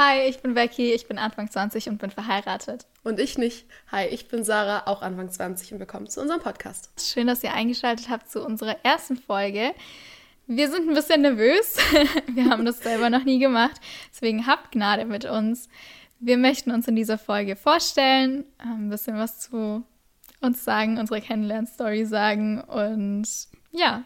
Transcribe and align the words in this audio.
Hi, 0.00 0.28
ich 0.28 0.38
bin 0.42 0.54
Becky, 0.54 0.92
ich 0.92 1.08
bin 1.08 1.18
Anfang 1.18 1.50
20 1.50 1.88
und 1.88 1.98
bin 1.98 2.12
verheiratet. 2.12 2.86
Und 3.02 3.18
ich 3.18 3.36
nicht. 3.36 3.66
Hi, 3.90 4.06
ich 4.06 4.28
bin 4.28 4.44
Sarah, 4.44 4.86
auch 4.86 5.02
Anfang 5.02 5.28
20 5.28 5.72
und 5.72 5.80
willkommen 5.80 6.06
zu 6.06 6.20
unserem 6.20 6.40
Podcast. 6.40 6.92
Schön, 7.00 7.26
dass 7.26 7.42
ihr 7.42 7.52
eingeschaltet 7.52 8.08
habt 8.08 8.30
zu 8.30 8.46
unserer 8.46 8.76
ersten 8.84 9.16
Folge. 9.16 9.74
Wir 10.46 10.70
sind 10.70 10.88
ein 10.88 10.94
bisschen 10.94 11.22
nervös. 11.22 11.78
Wir 12.28 12.48
haben 12.48 12.64
das 12.64 12.78
selber 12.78 13.10
noch 13.10 13.24
nie 13.24 13.40
gemacht. 13.40 13.80
Deswegen 14.12 14.46
habt 14.46 14.70
Gnade 14.70 15.04
mit 15.04 15.24
uns. 15.24 15.68
Wir 16.20 16.38
möchten 16.38 16.70
uns 16.70 16.86
in 16.86 16.94
dieser 16.94 17.18
Folge 17.18 17.56
vorstellen, 17.56 18.44
ein 18.58 18.90
bisschen 18.90 19.18
was 19.18 19.40
zu 19.40 19.82
uns 20.40 20.64
sagen, 20.64 21.00
unsere 21.00 21.20
Kennenlern-Story 21.20 22.04
sagen 22.04 22.60
und 22.60 23.26
ja, 23.72 24.04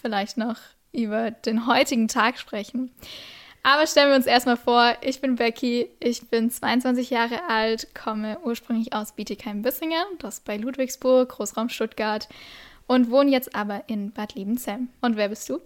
vielleicht 0.00 0.38
noch 0.38 0.56
über 0.92 1.30
den 1.30 1.66
heutigen 1.66 2.08
Tag 2.08 2.38
sprechen. 2.38 2.90
Aber 3.68 3.84
stellen 3.88 4.10
wir 4.10 4.14
uns 4.14 4.26
erstmal 4.26 4.56
vor, 4.56 4.94
ich 5.00 5.20
bin 5.20 5.34
Becky, 5.34 5.90
ich 5.98 6.28
bin 6.28 6.52
22 6.52 7.10
Jahre 7.10 7.48
alt, 7.48 7.88
komme 8.00 8.38
ursprünglich 8.44 8.92
aus 8.92 9.10
Bietigheim-Bissingen, 9.10 10.04
das 10.20 10.38
bei 10.38 10.56
Ludwigsburg, 10.56 11.30
Großraum 11.30 11.68
Stuttgart 11.68 12.28
und 12.86 13.10
wohne 13.10 13.32
jetzt 13.32 13.56
aber 13.56 13.82
in 13.88 14.12
Bad 14.12 14.36
Liebenzell. 14.36 14.82
Und 15.00 15.16
wer 15.16 15.30
bist 15.30 15.48
du? 15.48 15.58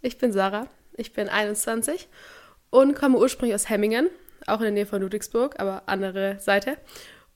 Ich 0.00 0.16
bin 0.16 0.30
Sarah, 0.30 0.68
ich 0.96 1.12
bin 1.12 1.28
21 1.28 2.06
und 2.70 2.94
komme 2.94 3.18
ursprünglich 3.18 3.56
aus 3.56 3.68
Hemmingen, 3.68 4.10
auch 4.46 4.60
in 4.60 4.66
der 4.66 4.70
Nähe 4.70 4.86
von 4.86 5.02
Ludwigsburg, 5.02 5.58
aber 5.58 5.82
andere 5.86 6.38
Seite. 6.38 6.76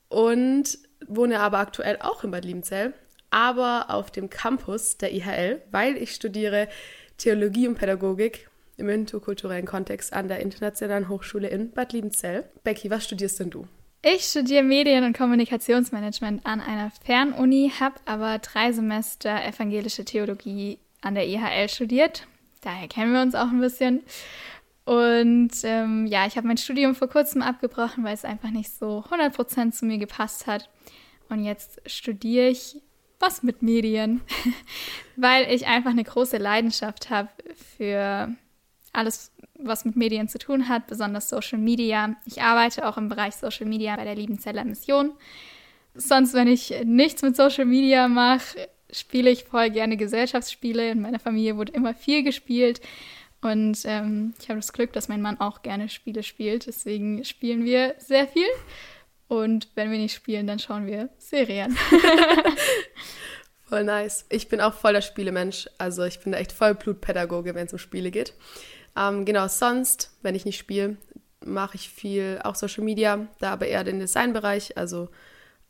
Und 0.07 0.77
wohne 1.05 1.41
aber 1.41 1.57
aktuell 1.57 1.97
auch 1.99 2.23
in 2.23 2.31
Bad 2.31 2.45
Liebenzell, 2.45 2.93
aber 3.31 3.87
auf 3.89 4.11
dem 4.11 4.29
Campus 4.29 4.97
der 4.97 5.13
IHL, 5.13 5.61
weil 5.71 5.97
ich 5.97 6.15
studiere 6.15 6.69
Theologie 7.17 7.67
und 7.67 7.75
Pädagogik 7.75 8.47
im 8.77 8.89
interkulturellen 8.89 9.65
Kontext 9.65 10.13
an 10.13 10.27
der 10.27 10.39
Internationalen 10.39 11.09
Hochschule 11.09 11.47
in 11.47 11.71
Bad 11.71 11.93
Liebenzell. 11.93 12.43
Becky, 12.63 12.89
was 12.89 13.05
studierst 13.05 13.39
denn 13.39 13.49
du? 13.49 13.67
Ich 14.01 14.25
studiere 14.25 14.63
Medien- 14.63 15.03
und 15.03 15.17
Kommunikationsmanagement 15.17 16.45
an 16.45 16.61
einer 16.61 16.91
Fernuni, 17.03 17.71
habe 17.79 17.95
aber 18.05 18.37
drei 18.37 18.71
Semester 18.71 19.43
evangelische 19.43 20.05
Theologie 20.05 20.77
an 21.01 21.15
der 21.15 21.27
IHL 21.27 21.69
studiert. 21.69 22.27
Daher 22.61 22.87
kennen 22.87 23.13
wir 23.13 23.21
uns 23.21 23.33
auch 23.33 23.49
ein 23.49 23.61
bisschen. 23.61 24.03
Und 24.85 25.51
ähm, 25.63 26.05
ja, 26.05 26.27
ich 26.27 26.37
habe 26.37 26.47
mein 26.47 26.57
Studium 26.57 26.93
vor 26.93 27.09
kurzem 27.09 27.41
abgebrochen, 27.41 28.03
weil 28.03 28.13
es 28.13 28.25
einfach 28.25 28.51
nicht 28.51 28.71
so 28.71 29.03
100% 29.09 29.71
zu 29.71 29.85
mir 29.85 29.97
gepasst 29.97 30.45
hat. 30.45 30.69
Und 31.29 31.43
jetzt 31.43 31.81
studiere 31.87 32.49
ich 32.49 32.79
was 33.19 33.41
mit 33.41 33.63
Medien, 33.63 34.21
weil 35.15 35.51
ich 35.51 35.65
einfach 35.65 35.89
eine 35.89 36.03
große 36.03 36.37
Leidenschaft 36.37 37.09
habe 37.09 37.29
für 37.77 38.29
alles, 38.97 39.31
was 39.59 39.85
mit 39.85 39.95
Medien 39.95 40.27
zu 40.27 40.37
tun 40.37 40.69
hat, 40.69 40.87
besonders 40.87 41.29
Social 41.29 41.59
Media. 41.59 42.15
Ich 42.25 42.41
arbeite 42.41 42.87
auch 42.87 42.97
im 42.97 43.09
Bereich 43.09 43.35
Social 43.35 43.65
Media 43.65 43.95
bei 43.95 44.03
der 44.03 44.15
Liebenzeller 44.15 44.65
Mission. 44.65 45.11
Sonst, 45.93 46.33
wenn 46.33 46.47
ich 46.47 46.73
nichts 46.83 47.21
mit 47.21 47.35
Social 47.35 47.65
Media 47.65 48.07
mache, 48.07 48.67
spiele 48.91 49.29
ich 49.29 49.45
voll 49.45 49.69
gerne 49.69 49.97
Gesellschaftsspiele. 49.97 50.91
In 50.91 51.01
meiner 51.01 51.19
Familie 51.19 51.57
wurde 51.57 51.73
immer 51.73 51.93
viel 51.93 52.23
gespielt. 52.23 52.81
Und 53.41 53.79
ähm, 53.85 54.33
ich 54.41 54.49
habe 54.49 54.59
das 54.59 54.73
Glück, 54.73 54.91
dass 54.93 55.07
mein 55.07 55.21
Mann 55.21 55.39
auch 55.39 55.61
gerne 55.61 55.87
Spiele 55.89 56.23
spielt. 56.23 56.67
Deswegen 56.67 57.23
spielen 57.23 57.63
wir 57.63 57.95
sehr 57.99 58.27
viel. 58.27 58.47
Und 59.27 59.69
wenn 59.75 59.91
wir 59.91 59.97
nicht 59.97 60.15
spielen, 60.15 60.47
dann 60.47 60.59
schauen 60.59 60.85
wir 60.87 61.09
Serien. 61.17 61.77
voll 63.63 63.83
nice. 63.83 64.25
Ich 64.29 64.49
bin 64.49 64.61
auch 64.61 64.73
voll 64.73 64.93
der 64.93 65.01
Spielemensch. 65.01 65.67
Also 65.77 66.03
ich 66.03 66.19
bin 66.19 66.31
da 66.31 66.39
echt 66.39 66.51
voll 66.51 66.75
Blutpädagoge, 66.75 67.55
wenn 67.55 67.67
es 67.67 67.73
um 67.73 67.79
Spiele 67.79 68.11
geht. 68.11 68.33
Ähm, 68.97 69.25
genau, 69.25 69.47
sonst, 69.47 70.11
wenn 70.21 70.35
ich 70.35 70.45
nicht 70.45 70.57
spiele, 70.57 70.97
mache 71.43 71.75
ich 71.75 71.89
viel 71.89 72.39
auch 72.43 72.55
Social 72.55 72.83
Media, 72.83 73.27
da 73.39 73.51
aber 73.51 73.67
eher 73.67 73.83
den 73.83 73.99
Designbereich. 73.99 74.77
Also 74.77 75.09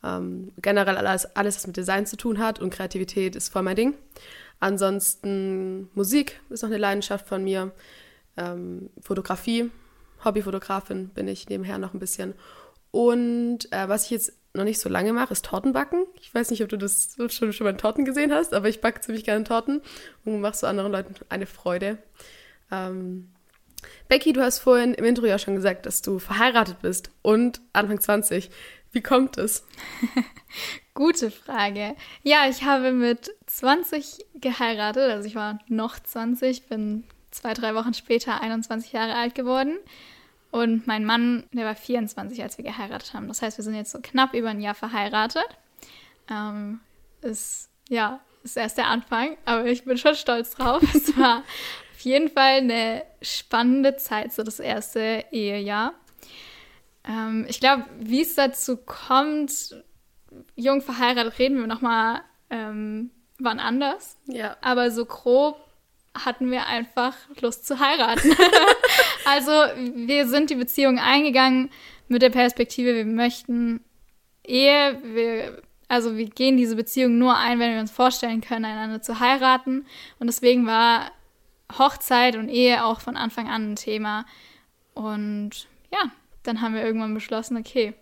ähm, 0.04 0.52
generell 0.62 0.98
alles, 0.98 1.36
alles, 1.36 1.56
was 1.56 1.68
mit 1.68 1.78
Design 1.78 2.06
zu 2.06 2.18
tun 2.18 2.40
hat 2.40 2.60
und 2.60 2.70
Kreativität 2.70 3.36
ist 3.36 3.50
voll 3.50 3.64
mein 3.64 3.76
Ding. 3.76 3.96
Ansonsten 4.60 5.90
Musik 5.94 6.40
ist 6.50 6.64
noch 6.64 6.70
eine 6.70 6.78
Leidenschaft 6.78 7.28
von 7.28 7.44
mir. 7.44 7.72
Ähm, 8.38 8.90
Fotografie, 9.02 9.70
Hobbyfotografin 10.24 11.10
bin 11.10 11.28
ich 11.28 11.50
nebenher 11.50 11.78
noch 11.78 11.94
ein 11.94 12.00
bisschen. 12.00 12.34
Und 12.92 13.72
äh, 13.72 13.90
was 13.90 14.06
ich 14.06 14.12
jetzt 14.12 14.34
noch 14.54 14.64
nicht 14.64 14.80
so 14.80 14.88
lange 14.88 15.12
mache, 15.12 15.34
ist 15.34 15.46
Tortenbacken. 15.46 16.06
Ich 16.22 16.34
weiß 16.34 16.50
nicht, 16.50 16.64
ob 16.64 16.70
du 16.70 16.78
das 16.78 17.18
schon, 17.30 17.52
schon 17.52 17.66
mal 17.66 17.76
Torten 17.76 18.06
gesehen 18.06 18.32
hast, 18.32 18.54
aber 18.54 18.70
ich 18.70 18.80
backe 18.80 19.02
ziemlich 19.02 19.26
gerne 19.26 19.44
Torten 19.44 19.82
und 20.24 20.40
mache 20.40 20.56
so 20.56 20.68
anderen 20.68 20.92
Leuten 20.92 21.14
eine 21.28 21.46
Freude. 21.46 21.98
Ähm, 22.72 23.30
Becky, 24.08 24.34
du 24.34 24.42
hast 24.42 24.60
vorhin 24.60 24.94
im 24.94 25.06
Intro 25.06 25.26
ja 25.26 25.40
schon 25.40 25.56
gesagt, 25.56 25.86
dass 25.86 26.02
du 26.02 26.20
verheiratet 26.20 26.82
bist 26.82 27.10
und 27.22 27.62
Anfang 27.74 28.00
20. 28.00 28.50
Wie 28.92 29.02
kommt 29.02 29.38
es? 29.38 29.66
Gute 30.94 31.30
Frage. 31.30 31.96
Ja, 32.24 32.48
ich 32.50 32.64
habe 32.64 32.92
mit 32.92 33.32
20 33.48 34.26
geheiratet, 34.36 35.12
also 35.12 35.28
ich 35.28 35.36
war 35.36 35.60
noch 35.68 36.00
20, 36.00 36.68
bin 36.68 37.04
zwei, 37.32 37.54
drei 37.54 37.76
Wochen 37.76 37.94
später 37.94 38.40
21 38.40 38.94
Jahre 38.94 39.16
alt 39.16 39.36
geworden. 39.36 39.78
Und 40.52 40.88
mein 40.88 41.04
Mann, 41.04 41.44
der 41.52 41.66
war 41.66 41.76
24, 41.76 42.42
als 42.42 42.58
wir 42.58 42.64
geheiratet 42.64 43.14
haben. 43.14 43.28
Das 43.28 43.42
heißt, 43.42 43.58
wir 43.58 43.64
sind 43.64 43.76
jetzt 43.76 43.92
so 43.92 44.00
knapp 44.02 44.34
über 44.34 44.50
ein 44.50 44.62
Jahr 44.62 44.76
verheiratet. 44.76 45.48
Ähm, 46.30 46.80
ist, 47.22 47.70
ja, 47.90 48.22
ist 48.44 48.56
erst 48.56 48.78
der 48.78 48.88
Anfang, 48.88 49.36
aber 49.44 49.66
ich 49.66 49.84
bin 49.84 49.98
schon 49.98 50.16
stolz 50.16 50.52
drauf. 50.52 50.82
es 50.94 51.18
war 51.18 51.44
jeden 52.06 52.30
Fall 52.30 52.58
eine 52.58 53.04
spannende 53.22 53.98
Zeit, 53.98 54.34
so 54.34 54.44
das 54.44 54.60
erste 54.60 55.26
Ehejahr. 55.32 55.94
Ähm, 57.08 57.46
ich 57.50 57.60
glaube, 57.60 57.86
wie 58.00 58.22
es 58.22 58.36
dazu 58.36 58.78
kommt, 58.78 59.76
jung 60.56 60.82
verheiratet, 60.82 61.40
reden 61.40 61.58
wir 61.58 61.68
nochmal 61.68 62.22
ähm, 62.50 63.12
wann 63.40 63.60
anders. 63.60 64.18
Ja. 64.28 64.58
Aber 64.62 64.92
so 64.92 65.06
grob 65.06 65.60
hatten 66.14 66.50
wir 66.50 66.66
einfach 66.68 67.16
Lust 67.42 67.68
zu 67.68 67.80
heiraten. 67.80 68.32
also 69.26 69.52
wir 69.52 70.28
sind 70.28 70.50
die 70.50 70.56
Beziehung 70.56 71.00
eingegangen 71.00 71.70
mit 72.08 72.22
der 72.22 72.30
Perspektive, 72.30 72.96
wir 72.96 73.06
möchten 73.06 73.84
Ehe, 74.46 75.00
wir, 75.04 75.62
also 75.88 76.16
wir 76.16 76.30
gehen 76.30 76.56
diese 76.56 76.76
Beziehung 76.76 77.18
nur 77.18 77.36
ein, 77.36 77.60
wenn 77.60 77.74
wir 77.74 77.80
uns 77.82 77.92
vorstellen 77.92 78.42
können, 78.42 78.66
einander 78.66 79.02
zu 79.02 79.20
heiraten. 79.20 79.86
Und 80.20 80.28
deswegen 80.28 80.68
war 80.68 81.12
Hochzeit 81.78 82.36
und 82.36 82.50
Ehe 82.50 82.86
auch 82.86 83.02
von 83.02 83.18
Anfang 83.18 83.50
an 83.50 83.72
ein 83.72 83.76
Thema. 83.76 84.26
Und 84.94 85.68
ja, 85.92 86.12
dann 86.44 86.62
haben 86.62 86.74
wir 86.74 86.84
irgendwann 86.84 87.14
beschlossen, 87.14 87.58
okay, 87.58 87.94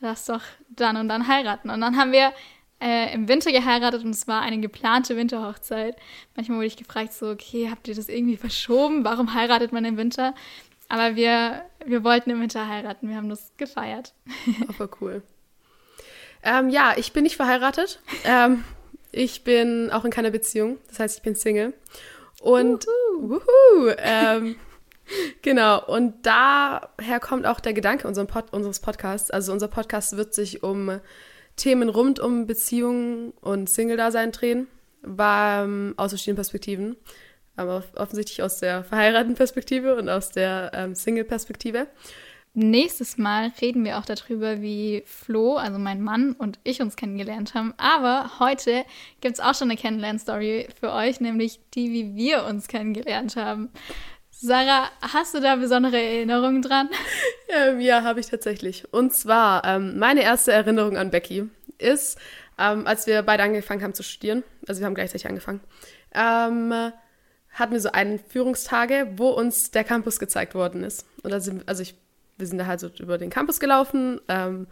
lass 0.00 0.26
doch 0.26 0.42
dann 0.68 0.96
und 0.96 1.08
dann 1.08 1.28
heiraten. 1.28 1.70
Und 1.70 1.80
dann 1.80 1.96
haben 1.96 2.12
wir 2.12 2.32
äh, 2.80 3.14
im 3.14 3.28
Winter 3.28 3.52
geheiratet 3.52 4.04
und 4.04 4.10
es 4.10 4.26
war 4.26 4.42
eine 4.42 4.58
geplante 4.58 5.16
Winterhochzeit. 5.16 5.96
Manchmal 6.34 6.58
wurde 6.58 6.66
ich 6.66 6.76
gefragt, 6.76 7.12
so, 7.12 7.30
okay, 7.30 7.70
habt 7.70 7.86
ihr 7.88 7.94
das 7.94 8.08
irgendwie 8.08 8.36
verschoben? 8.36 9.04
Warum 9.04 9.34
heiratet 9.34 9.72
man 9.72 9.84
im 9.84 9.96
Winter? 9.96 10.34
Aber 10.88 11.16
wir, 11.16 11.64
wir 11.86 12.04
wollten 12.04 12.30
im 12.30 12.40
Winter 12.40 12.68
heiraten, 12.68 13.08
wir 13.08 13.16
haben 13.16 13.28
das 13.28 13.52
gefeiert. 13.56 14.12
Aber 14.68 14.90
cool. 15.00 15.22
Ähm, 16.42 16.68
ja, 16.70 16.94
ich 16.96 17.12
bin 17.12 17.22
nicht 17.22 17.36
verheiratet. 17.36 18.00
Ähm, 18.24 18.64
ich 19.12 19.44
bin 19.44 19.90
auch 19.90 20.04
in 20.04 20.10
keiner 20.10 20.30
Beziehung. 20.30 20.78
Das 20.88 20.98
heißt, 20.98 21.18
ich 21.18 21.22
bin 21.22 21.36
Single. 21.36 21.72
Und 22.40 22.86
wuhu. 22.86 23.40
Wuhu, 23.40 23.94
ähm, 23.98 24.56
genau, 25.42 25.84
und 25.86 26.14
daher 26.22 27.20
kommt 27.20 27.46
auch 27.46 27.60
der 27.60 27.72
Gedanke 27.72 28.10
Pod, 28.26 28.52
unseres 28.52 28.80
Podcasts. 28.80 29.30
Also 29.30 29.52
unser 29.52 29.68
Podcast 29.68 30.16
wird 30.16 30.34
sich 30.34 30.62
um 30.62 31.00
Themen 31.56 31.88
rund 31.88 32.18
um 32.18 32.46
Beziehungen 32.46 33.32
und 33.40 33.68
Single-Dasein 33.68 34.32
drehen, 34.32 34.68
war 35.02 35.64
ähm, 35.64 35.94
aus 35.96 36.10
verschiedenen 36.10 36.36
Perspektiven. 36.36 36.96
Aber 37.54 37.84
offensichtlich 37.96 38.42
aus 38.42 38.58
der 38.58 38.82
verheirateten 38.82 39.34
Perspektive 39.34 39.96
und 39.96 40.08
aus 40.08 40.30
der 40.30 40.70
ähm, 40.74 40.94
Single-Perspektive. 40.94 41.86
Nächstes 42.54 43.16
Mal 43.16 43.50
reden 43.62 43.82
wir 43.82 43.98
auch 43.98 44.04
darüber, 44.04 44.60
wie 44.60 45.02
Flo, 45.06 45.56
also 45.56 45.78
mein 45.78 46.02
Mann 46.02 46.32
und 46.32 46.58
ich 46.64 46.82
uns 46.82 46.96
kennengelernt 46.96 47.54
haben. 47.54 47.72
Aber 47.78 48.38
heute 48.40 48.84
gibt 49.22 49.34
es 49.34 49.40
auch 49.40 49.54
schon 49.54 49.70
eine 49.70 49.80
Kennenlern-Story 49.80 50.68
für 50.78 50.92
euch, 50.92 51.20
nämlich 51.20 51.60
die, 51.72 51.90
wie 51.92 52.14
wir 52.14 52.44
uns 52.44 52.68
kennengelernt 52.68 53.36
haben. 53.36 53.70
Sarah, 54.30 54.90
hast 55.00 55.34
du 55.34 55.40
da 55.40 55.56
besondere 55.56 55.96
Erinnerungen 55.96 56.62
dran? 56.62 56.88
Ähm, 57.54 57.80
ja, 57.80 58.02
habe 58.02 58.18
ich 58.18 58.28
tatsächlich. 58.28 58.90
Und 58.94 59.12
zwar, 59.12 59.62
ähm, 59.66 59.98
meine 59.98 60.22
erste 60.22 60.52
Erinnerung 60.52 60.96
an 60.96 61.10
Becky 61.10 61.50
ist, 61.76 62.18
ähm, 62.58 62.86
als 62.86 63.06
wir 63.06 63.20
beide 63.20 63.42
angefangen 63.42 63.82
haben 63.82 63.92
zu 63.92 64.02
studieren, 64.02 64.42
also 64.66 64.80
wir 64.80 64.86
haben 64.86 64.94
gleichzeitig 64.94 65.26
angefangen, 65.26 65.60
ähm, 66.14 66.72
hatten 67.50 67.72
wir 67.72 67.80
so 67.80 67.92
einen 67.92 68.18
Führungstage, 68.18 69.12
wo 69.16 69.28
uns 69.28 69.70
der 69.70 69.84
Campus 69.84 70.18
gezeigt 70.18 70.54
worden 70.54 70.82
ist. 70.82 71.06
Und 71.22 71.34
also, 71.34 71.52
also 71.66 71.82
ich 71.82 71.94
wir 72.42 72.48
sind 72.48 72.58
da 72.58 72.66
halt 72.66 72.80
so 72.80 72.90
über 72.98 73.18
den 73.18 73.30
Campus 73.30 73.60
gelaufen 73.60 74.20
ähm, 74.26 74.66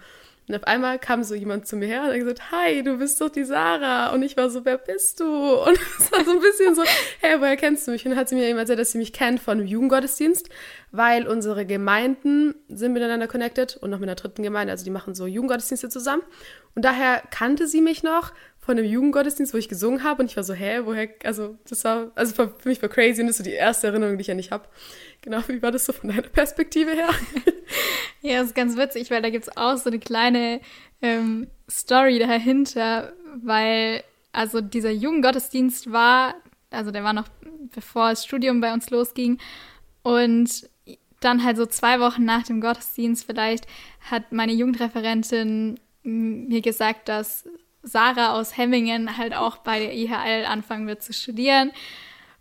Und 0.49 0.57
auf 0.57 0.65
einmal 0.65 0.99
kam 0.99 1.23
so 1.23 1.37
jemand 1.37 1.69
zu 1.69 1.77
mir 1.77 1.87
her 1.87 2.03
und 2.03 2.09
hat 2.09 2.19
gesagt, 2.19 2.51
hi, 2.51 2.83
du 2.83 2.99
bist 2.99 3.21
doch 3.21 3.29
die 3.29 3.45
Sarah. 3.45 4.13
Und 4.13 4.25
ich 4.25 4.37
war 4.37 4.51
so, 4.51 4.65
wer 4.65 4.77
bist 4.77 5.21
du? 5.21 5.25
Und 5.67 5.79
es 5.99 6.11
war 6.11 6.25
so 6.25 6.33
ein 6.33 6.41
bisschen 6.41 6.75
so, 6.75 6.83
hey, 7.21 7.41
woher 7.41 7.57
kennst 7.57 7.87
du 7.87 7.93
mich? 7.93 8.05
Und 8.05 8.11
dann 8.11 8.19
hat 8.19 8.29
sie 8.29 8.35
mir 8.35 8.49
eben 8.49 8.59
erzählt, 8.59 8.81
dass 8.81 8.91
sie 8.91 8.99
mich 8.99 9.13
kennt 9.13 9.39
von 9.39 9.65
Jugendgottesdienst, 9.65 10.49
weil 10.91 11.29
unsere 11.29 11.65
Gemeinden 11.65 12.57
sind 12.69 12.93
miteinander 12.93 13.29
connected 13.29 13.77
und 13.77 13.91
noch 13.91 14.01
mit 14.01 14.09
einer 14.09 14.17
dritten 14.17 14.43
Gemeinde. 14.43 14.73
Also 14.73 14.85
die 14.85 14.91
machen 14.91 15.15
so 15.15 15.27
Jugendgottesdienste 15.27 15.89
zusammen. 15.89 16.23
Und 16.75 16.85
daher 16.85 17.23
kannte 17.31 17.69
sie 17.69 17.81
mich 17.81 18.03
noch 18.03 18.33
von 18.71 18.79
einem 18.79 18.87
Jugendgottesdienst, 18.87 19.53
wo 19.53 19.59
ich 19.59 19.69
gesungen 19.69 20.05
habe. 20.05 20.23
Und 20.23 20.31
ich 20.31 20.37
war 20.37 20.45
so, 20.45 20.55
hä, 20.55 20.83
woher, 20.85 21.09
also 21.25 21.59
das 21.69 21.83
war, 21.83 22.13
also 22.15 22.35
für 22.35 22.69
mich 22.69 22.81
war 22.81 22.89
crazy 22.89 23.21
und 23.21 23.27
das 23.27 23.41
ist 23.41 23.45
so 23.45 23.51
die 23.51 23.57
erste 23.57 23.89
Erinnerung, 23.89 24.17
die 24.17 24.21
ich 24.21 24.29
ja 24.29 24.35
nicht 24.35 24.53
habe. 24.53 24.69
Genau, 25.23 25.41
wie 25.49 25.61
war 25.61 25.73
das 25.73 25.87
so 25.87 25.93
von 25.93 26.09
deiner 26.09 26.23
Perspektive 26.23 26.93
her? 26.93 27.09
ja, 28.23 28.39
das 28.39 28.51
ist 28.51 28.55
ganz 28.55 28.77
witzig, 28.77 29.11
weil 29.11 29.23
da 29.23 29.31
gibt 29.31 29.49
es 29.49 29.57
auch 29.57 29.77
so 29.77 29.91
eine 29.91 29.99
kleine 29.99 30.61
ähm, 31.03 31.49
Story 31.69 32.21
dahinter, 32.21 33.13
weil 33.43 34.05
also 34.31 34.61
dieser 34.61 34.93
Jugendgottesdienst 34.93 35.91
war, 35.91 36.37
also 36.71 36.93
der 36.93 37.03
war 37.03 37.13
noch 37.13 37.27
bevor 37.75 38.11
das 38.11 38.25
Studium 38.25 38.61
bei 38.61 38.73
uns 38.73 38.89
losging 38.91 39.39
und 40.05 40.71
dann 41.19 41.43
halt 41.43 41.57
so 41.57 41.67
zwei 41.67 41.99
Wochen 41.99 42.25
nach 42.25 42.45
dem 42.45 42.61
Gottesdienst 42.61 43.27
vielleicht 43.27 43.67
hat 44.01 44.31
meine 44.31 44.53
Jugendreferentin 44.53 45.81
mir 46.05 46.61
gesagt, 46.61 47.09
dass 47.09 47.49
Sarah 47.83 48.39
aus 48.39 48.57
Hemmingen 48.57 49.17
halt 49.17 49.35
auch 49.35 49.59
bei 49.59 49.79
der 49.79 49.95
IHL 49.95 50.47
anfangen 50.47 50.87
wird 50.87 51.03
zu 51.03 51.13
studieren. 51.13 51.73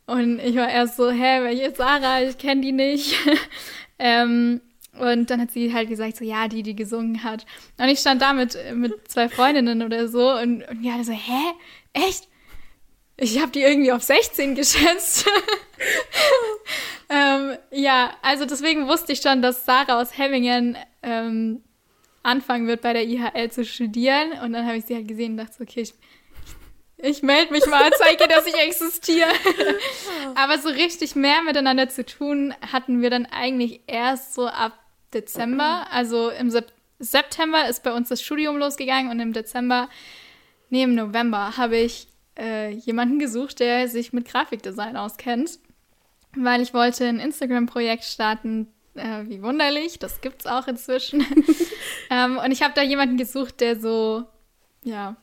Und 0.06 0.40
ich 0.40 0.56
war 0.56 0.70
erst 0.70 0.98
so, 0.98 1.12
hä, 1.12 1.44
welche 1.44 1.74
Sarah? 1.76 2.22
Ich 2.22 2.38
kenne 2.38 2.62
die 2.62 2.72
nicht. 2.72 3.16
ähm, 4.00 4.62
und 5.00 5.30
dann 5.30 5.40
hat 5.40 5.52
sie 5.52 5.74
halt 5.74 5.88
gesagt, 5.88 6.18
so, 6.18 6.26
ja, 6.26 6.48
die, 6.48 6.64
die 6.64 6.76
gesungen 6.76 7.24
hat. 7.24 7.46
Und 7.78 7.88
ich 7.90 8.00
stand 8.00 8.22
da 8.22 8.34
mit, 8.34 8.58
mit 8.74 9.08
zwei 9.08 9.30
Freundinnen 9.30 9.82
oder 9.84 10.08
so 10.08 10.32
und, 10.32 10.64
und 10.68 10.82
die 10.82 10.90
alle 10.90 11.04
so, 11.04 11.14
hä? 11.14 11.54
Echt? 11.94 12.28
Ich 13.16 13.40
habe 13.40 13.52
die 13.52 13.62
irgendwie 13.62 13.92
auf 13.92 14.02
16 14.02 14.56
geschätzt. 14.56 15.30
ähm, 17.10 17.58
ja, 17.72 18.12
also 18.22 18.46
deswegen 18.46 18.88
wusste 18.88 19.14
ich 19.14 19.22
schon, 19.22 19.42
dass 19.42 19.66
Sarah 19.66 20.02
aus 20.02 20.18
Hemmingen 20.18 20.78
ähm, 21.04 21.62
anfangen 22.24 22.68
wird, 22.68 22.82
bei 22.82 22.94
der 22.94 23.06
IHL 23.06 23.52
zu 23.52 23.66
studieren. 23.66 24.32
Und 24.44 24.54
dann 24.54 24.66
habe 24.66 24.78
ich 24.78 24.86
sie 24.86 24.96
halt 24.96 25.08
gesehen 25.08 25.32
und 25.32 25.38
dachte, 25.38 25.54
so, 25.58 25.64
okay, 25.64 25.82
ich 25.82 25.94
ich 27.02 27.24
melde 27.24 27.54
mich 27.54 27.66
mal, 27.66 27.90
zeige, 27.98 28.28
dass 28.28 28.46
ich 28.46 28.56
existiere. 28.56 29.30
Aber 30.36 30.58
so 30.58 30.68
richtig 30.68 31.16
mehr 31.16 31.42
miteinander 31.44 31.88
zu 31.88 32.06
tun 32.06 32.54
hatten 32.74 33.02
wir 33.02 33.10
dann 33.10 33.26
eigentlich 33.26 33.82
erst 33.88 34.34
so 34.34 34.48
ab 34.48 34.78
Dezember. 35.14 35.88
Also 35.92 36.30
im 36.30 36.50
Sep 36.50 36.74
September 37.02 37.70
ist 37.70 37.84
bei 37.84 37.94
uns 37.94 38.10
das 38.10 38.22
Studium 38.22 38.58
losgegangen 38.58 39.10
und 39.10 39.22
im 39.22 39.32
Dezember, 39.32 39.88
nee, 40.70 40.84
im 40.84 40.96
November 40.96 41.56
habe 41.56 41.78
ich 41.78 42.10
äh, 42.38 42.72
jemanden 42.72 43.20
gesucht, 43.20 43.62
der 43.62 43.88
sich 43.88 44.12
mit 44.12 44.28
Grafikdesign 44.28 44.98
auskennt. 44.98 45.60
Weil 46.36 46.62
ich 46.62 46.74
wollte 46.74 47.06
ein 47.06 47.20
Instagram-Projekt 47.22 48.04
starten, 48.04 48.68
äh, 48.96 49.24
wie 49.28 49.42
wunderlich, 49.42 50.00
das 50.00 50.22
gibt's 50.22 50.46
auch 50.46 50.68
inzwischen. 50.68 51.26
ähm, 52.10 52.38
und 52.38 52.52
ich 52.52 52.62
habe 52.62 52.74
da 52.76 52.82
jemanden 52.82 53.18
gesucht, 53.18 53.62
der 53.62 53.80
so, 53.80 54.26
ja, 54.84 55.16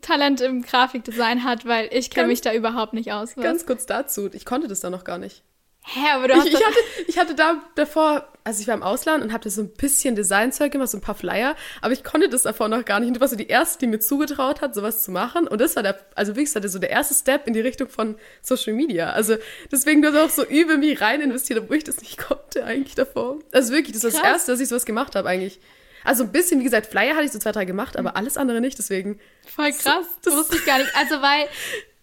Talent 0.00 0.40
im 0.40 0.62
Grafikdesign 0.62 1.44
hat, 1.44 1.66
weil 1.66 1.88
ich 1.92 2.10
kenne 2.10 2.28
mich 2.28 2.40
da 2.40 2.52
überhaupt 2.52 2.94
nicht 2.94 3.12
aus. 3.12 3.36
Was? 3.36 3.44
Ganz 3.44 3.66
kurz 3.66 3.86
dazu, 3.86 4.30
ich 4.32 4.44
konnte 4.44 4.68
das 4.68 4.80
da 4.80 4.88
noch 4.90 5.04
gar 5.04 5.18
nicht. 5.18 5.42
Hä, 5.84 6.00
aber 6.14 6.28
du 6.28 6.34
hast 6.34 6.46
ich, 6.46 6.54
ich, 6.54 6.64
hatte, 6.64 6.78
ich 7.08 7.18
hatte 7.18 7.34
da 7.34 7.60
davor, 7.74 8.28
also 8.44 8.60
ich 8.60 8.68
war 8.68 8.74
im 8.74 8.84
Ausland 8.84 9.22
und 9.24 9.32
habe 9.32 9.42
da 9.42 9.50
so 9.50 9.62
ein 9.62 9.68
bisschen 9.68 10.14
Designzeug 10.14 10.70
gemacht, 10.70 10.90
so 10.90 10.98
ein 10.98 11.00
paar 11.00 11.16
Flyer, 11.16 11.56
aber 11.80 11.92
ich 11.92 12.04
konnte 12.04 12.28
das 12.28 12.42
davor 12.42 12.68
noch 12.68 12.84
gar 12.84 13.00
nicht. 13.00 13.08
Und 13.08 13.14
du 13.14 13.20
warst 13.20 13.32
so 13.32 13.36
die 13.36 13.48
Erste, 13.48 13.80
die 13.80 13.88
mir 13.88 13.98
zugetraut 13.98 14.60
hat, 14.60 14.74
sowas 14.74 15.02
zu 15.02 15.10
machen. 15.10 15.48
Und 15.48 15.60
das 15.60 15.74
war 15.74 15.82
der, 15.82 15.98
also 16.14 16.36
wirklich, 16.36 16.52
das 16.52 16.62
war 16.62 16.68
so 16.68 16.78
der 16.78 16.90
erste 16.90 17.14
Step 17.14 17.48
in 17.48 17.52
die 17.52 17.60
Richtung 17.60 17.88
von 17.88 18.16
Social 18.42 18.74
Media. 18.74 19.10
Also 19.10 19.36
deswegen, 19.72 20.02
du 20.02 20.12
hast 20.12 20.18
auch 20.18 20.44
so 20.44 20.48
übel 20.48 20.78
mich 20.78 21.00
rein 21.00 21.20
investiert, 21.20 21.58
obwohl 21.58 21.76
ich 21.76 21.84
das 21.84 22.00
nicht 22.00 22.18
konnte 22.18 22.64
eigentlich 22.64 22.94
davor. 22.94 23.40
Also 23.50 23.72
wirklich, 23.72 23.92
das 23.92 24.04
war 24.04 24.10
das 24.12 24.22
Erste, 24.22 24.52
dass 24.52 24.60
ich 24.60 24.68
sowas 24.68 24.86
gemacht 24.86 25.16
habe 25.16 25.28
eigentlich. 25.28 25.60
Also 26.04 26.24
ein 26.24 26.32
bisschen, 26.32 26.60
wie 26.60 26.64
gesagt, 26.64 26.86
Flyer 26.86 27.14
hatte 27.14 27.24
ich 27.24 27.32
so 27.32 27.38
zwei, 27.38 27.52
drei 27.52 27.64
gemacht, 27.64 27.96
aber 27.96 28.16
alles 28.16 28.36
andere 28.36 28.60
nicht, 28.60 28.78
deswegen. 28.78 29.20
Voll 29.54 29.72
krass. 29.72 30.06
Das 30.22 30.34
wusste 30.34 30.56
ich 30.56 30.64
gar 30.66 30.78
nicht. 30.78 30.90
Also, 30.96 31.22
weil, 31.22 31.48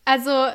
also, 0.06 0.54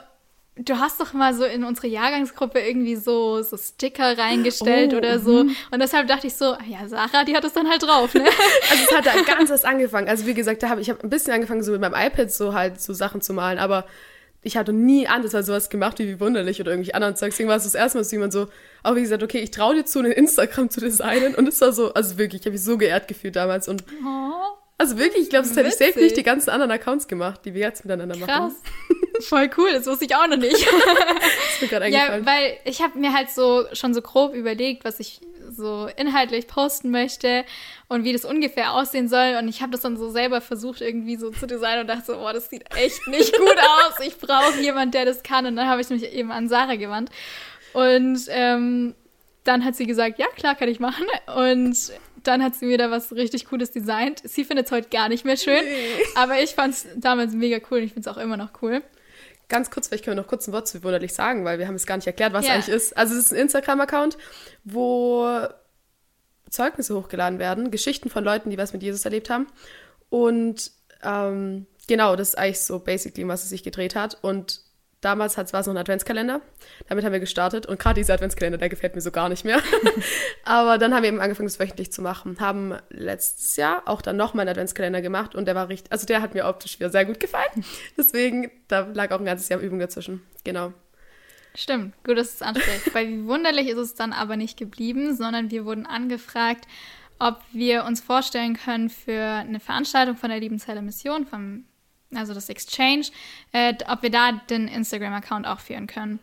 du 0.57 0.79
hast 0.79 1.01
doch 1.01 1.13
mal 1.13 1.35
so 1.35 1.45
in 1.45 1.65
unsere 1.65 1.89
Jahrgangsgruppe 1.89 2.61
irgendwie 2.61 2.97
so, 2.97 3.43
so 3.43 3.57
Sticker 3.57 4.17
reingestellt 4.17 4.95
oh, 4.95 4.99
oder 4.99 5.19
so. 5.19 5.45
Mhm. 5.45 5.57
Und 5.71 5.81
deshalb 5.81 6.07
dachte 6.07 6.29
ich 6.29 6.35
so, 6.37 6.53
ah 6.53 6.65
ja, 6.67 6.87
Sarah, 6.87 7.25
die 7.25 7.35
hat 7.35 7.45
es 7.45 7.53
dann 7.53 7.69
halt 7.69 7.83
drauf, 7.83 8.15
ne? 8.15 8.25
also 8.71 8.85
es 8.89 8.97
hat 8.97 9.07
da 9.07 9.13
ganz 9.23 9.51
was 9.51 9.65
angefangen. 9.65 10.09
Also 10.09 10.27
wie 10.27 10.35
gesagt, 10.35 10.63
da 10.63 10.69
habe 10.69 10.81
ich 10.81 10.91
hab 10.91 11.03
ein 11.03 11.11
bisschen 11.11 11.33
angefangen, 11.33 11.63
so 11.63 11.73
mit 11.73 11.81
meinem 11.81 11.95
iPad 11.95 12.31
so 12.31 12.55
halt 12.55 12.81
so 12.81 12.93
Sachen 12.93 13.21
zu 13.21 13.33
malen, 13.33 13.59
aber 13.59 13.85
ich 14.45 14.57
hatte 14.57 14.73
nie 14.73 15.09
anders 15.09 15.35
als 15.35 15.47
sowas 15.47 15.71
gemacht 15.71 15.99
wie, 15.99 16.07
wie 16.07 16.21
wunderlich 16.21 16.61
oder 16.61 16.71
irgendwie 16.71 16.95
anderen 16.95 17.17
Zeugs. 17.17 17.35
Deswegen 17.35 17.49
war 17.49 17.57
es 17.57 17.65
das 17.65 17.75
erste 17.75 17.99
Mal, 17.99 18.03
dass 18.03 18.13
jemand 18.13 18.33
so, 18.33 18.49
auch 18.83 18.95
wie 18.95 19.01
gesagt, 19.01 19.23
okay, 19.23 19.39
ich 19.39 19.51
traue 19.51 19.75
dir 19.75 19.85
zu, 19.87 19.99
einen 19.99 20.13
Instagram 20.13 20.69
zu 20.69 20.81
designen. 20.81 21.35
Und 21.35 21.49
es 21.49 21.61
war 21.63 21.73
so, 21.73 21.95
also 21.95 22.19
wirklich, 22.19 22.43
ich 22.43 22.47
habe 22.47 22.53
mich 22.53 22.63
so 22.63 22.77
geehrt 22.77 23.09
gefühlt 23.09 23.37
damals. 23.37 23.69
Und 23.69 23.85
oh, 24.05 24.64
also 24.79 24.99
wirklich, 24.99 25.25
ich 25.25 25.31
glaube, 25.31 25.47
das 25.47 25.57
hätte 25.57 25.69
ich 25.69 25.75
safe 25.75 25.99
nicht 26.01 26.17
die 26.17 26.23
ganzen 26.23 26.51
anderen 26.51 26.73
Accounts 26.73 27.07
gemacht, 27.07 27.41
die 27.45 27.55
wir 27.55 27.61
jetzt 27.61 27.85
miteinander 27.85 28.17
Krass. 28.17 28.29
machen. 28.29 28.55
Voll 29.21 29.49
cool, 29.57 29.73
das 29.73 29.87
wusste 29.87 30.05
ich 30.07 30.17
auch 30.17 30.27
noch 30.27 30.37
nicht. 30.37 30.53
ist 30.57 31.63
mir 31.63 31.69
gerade 31.69 31.85
eingefallen. 31.85 32.25
Ja, 32.25 32.31
weil 32.31 32.59
ich 32.65 32.83
habe 32.83 32.99
mir 32.99 33.13
halt 33.13 33.31
so 33.31 33.65
schon 33.73 33.95
so 33.95 34.03
grob 34.03 34.35
überlegt, 34.35 34.85
was 34.85 34.99
ich 34.99 35.21
so 35.51 35.89
inhaltlich 35.97 36.49
posten 36.49 36.91
möchte 36.91 37.45
und 37.89 38.03
wie 38.05 38.13
das 38.13 38.25
ungefähr 38.25 38.73
aussehen 38.73 39.09
soll. 39.09 39.37
Und 39.39 39.49
ich 39.49 39.63
habe 39.63 39.71
das 39.71 39.83
dann 39.83 39.97
so 39.97 40.11
selber 40.11 40.41
versucht, 40.41 40.81
irgendwie 40.81 41.17
so 41.17 41.31
zu 41.31 41.47
designen 41.47 41.83
und 41.83 41.87
dachte 41.87 42.07
so, 42.07 42.15
boah, 42.15 42.33
das 42.33 42.51
sieht 42.51 42.65
echt 42.77 43.07
nicht 43.07 43.33
gut 43.39 43.57
aus. 43.59 44.05
Ich 44.05 44.19
brauche 44.19 44.61
jemanden, 44.61 44.93
der 44.93 45.05
das 45.05 45.23
kann. 45.23 45.47
Und 45.47 45.55
dann 45.57 45.69
habe 45.69 45.81
ich 45.81 45.89
mich 45.91 46.03
eben 46.13 46.33
an 46.33 46.49
Sarah 46.49 46.77
gewandt. 46.77 47.11
Und 47.73 48.21
ähm, 48.29 48.95
dann 49.45 49.65
hat 49.65 49.77
sie 49.77 49.87
gesagt, 49.87 50.19
ja, 50.19 50.27
klar, 50.35 50.55
kann 50.55 50.69
ich 50.69 50.81
machen. 50.81 51.07
Und 51.37 51.77
dann 52.25 52.43
hat 52.43 52.55
sie 52.55 52.67
mir 52.67 52.79
da 52.79 52.91
was 52.91 53.13
richtig 53.13 53.47
Cooles 53.47 53.71
designt. 53.71 54.23
Sie 54.25 54.45
findet 54.45 54.67
es 54.67 54.73
heute 54.73 54.89
gar 54.89 55.09
nicht 55.09 55.25
mehr 55.25 55.37
schön, 55.37 55.65
nee. 55.65 55.89
aber 56.17 56.41
ich 56.41 56.51
fand 56.51 56.75
es 56.75 56.87
damals 56.97 57.33
mega 57.35 57.59
cool 57.71 57.79
und 57.79 57.85
ich 57.85 57.93
finde 57.93 58.09
es 58.09 58.17
auch 58.17 58.21
immer 58.21 58.37
noch 58.37 58.63
cool. 58.63 58.83
Ganz 59.49 59.71
kurz, 59.71 59.89
vielleicht 59.89 60.05
können 60.05 60.17
wir 60.17 60.23
noch 60.23 60.29
kurz 60.29 60.49
ein 60.49 60.53
Wort 60.53 60.67
zu 60.67 60.83
Wunderlich 60.83 61.13
sagen, 61.13 61.45
weil 61.45 61.59
wir 61.59 61.69
haben 61.69 61.75
es 61.75 61.87
gar 61.87 61.97
nicht 61.97 62.07
erklärt, 62.07 62.33
was 62.33 62.47
ja. 62.47 62.55
eigentlich 62.55 62.75
ist. 62.75 62.97
Also 62.97 63.15
es 63.15 63.27
ist 63.27 63.33
ein 63.33 63.41
Instagram-Account, 63.41 64.17
wo 64.65 65.29
Zeugnisse 66.49 66.97
hochgeladen 66.97 67.39
werden, 67.39 67.71
Geschichten 67.71 68.09
von 68.09 68.25
Leuten, 68.25 68.51
die 68.51 68.59
was 68.59 68.73
mit 68.73 68.83
Jesus 68.83 69.05
erlebt 69.05 69.29
haben. 69.29 69.47
Und 70.09 70.71
ähm, 71.03 71.67
genau, 71.87 72.17
das 72.17 72.31
ist 72.31 72.39
eigentlich 72.39 72.61
so 72.61 72.79
basically, 72.79 73.29
was 73.29 73.45
es 73.45 73.51
sich 73.51 73.63
gedreht 73.63 73.95
hat. 73.95 74.17
Und 74.23 74.61
Damals 75.05 75.37
war 75.37 75.61
es 75.61 75.67
noch 75.67 75.75
ein 75.75 75.77
Adventskalender. 75.77 76.41
Damit 76.89 77.05
haben 77.05 77.13
wir 77.13 77.21
gestartet. 77.21 77.67
Und 77.67 77.79
gerade 77.79 78.01
dieser 78.01 78.15
Adventskalender, 78.15 78.57
der 78.57 78.71
gefällt 78.71 78.95
mir 78.95 79.03
so 79.03 79.11
gar 79.11 79.29
nicht 79.29 79.45
mehr. 79.45 79.61
Aber 80.45 80.79
dann 80.79 80.95
haben 80.95 81.03
wir 81.03 81.09
eben 81.09 81.21
angefangen, 81.21 81.47
das 81.47 81.61
wöchentlich 81.61 81.93
zu 81.93 82.01
machen. 82.01 82.41
Haben 82.41 82.79
letztes 82.89 83.57
Jahr 83.57 83.83
auch 83.85 84.01
dann 84.01 84.17
nochmal 84.17 84.45
einen 84.45 84.53
Adventskalender 84.53 85.03
gemacht. 85.03 85.35
Und 85.35 85.45
der 85.45 85.55
war 85.55 85.69
richtig, 85.69 85.93
also 85.93 86.07
der 86.07 86.23
hat 86.23 86.33
mir 86.33 86.47
optisch 86.47 86.81
wieder 86.81 86.89
sehr 86.89 87.05
gut 87.05 87.21
gefallen. 87.21 87.67
Deswegen, 87.99 88.51
da 88.69 88.89
lag 88.95 89.11
auch 89.11 89.19
ein 89.19 89.27
ganzes 89.27 89.51
Jahr 89.51 89.61
Übung 89.61 89.79
dazwischen. 89.79 90.23
Genau. 90.43 90.73
Stimmt, 91.55 91.93
gut, 92.03 92.17
dass 92.17 92.37
es 92.37 92.43
anspricht. 92.43 92.95
Bei 92.95 93.07
Wie 93.07 93.27
Wunderlich 93.27 93.69
ist 93.69 93.77
es 93.77 93.95
dann 93.95 94.15
aber 94.15 94.37
nicht 94.37 94.57
geblieben, 94.57 95.15
sondern 95.15 95.51
wir 95.51 95.67
wurden 95.67 95.85
angefragt, 95.85 96.67
ob 97.19 97.41
wir 97.53 97.85
uns 97.85 98.01
vorstellen 98.01 98.57
können 98.57 98.89
für 98.89 99.23
eine 99.23 99.61
Veranstaltung 99.61 100.17
von 100.17 100.31
der 100.31 100.41
Liebenzelle 100.41 100.81
Mission, 100.81 101.27
vom 101.27 101.65
also 102.17 102.35
das 102.35 102.49
Exchange, 102.49 103.07
äh, 103.53 103.75
ob 103.89 104.03
wir 104.03 104.11
da 104.11 104.33
den 104.33 104.69
Instagram-Account 104.69 105.47
auch 105.47 105.61
führen 105.61 105.87
können. 105.87 106.19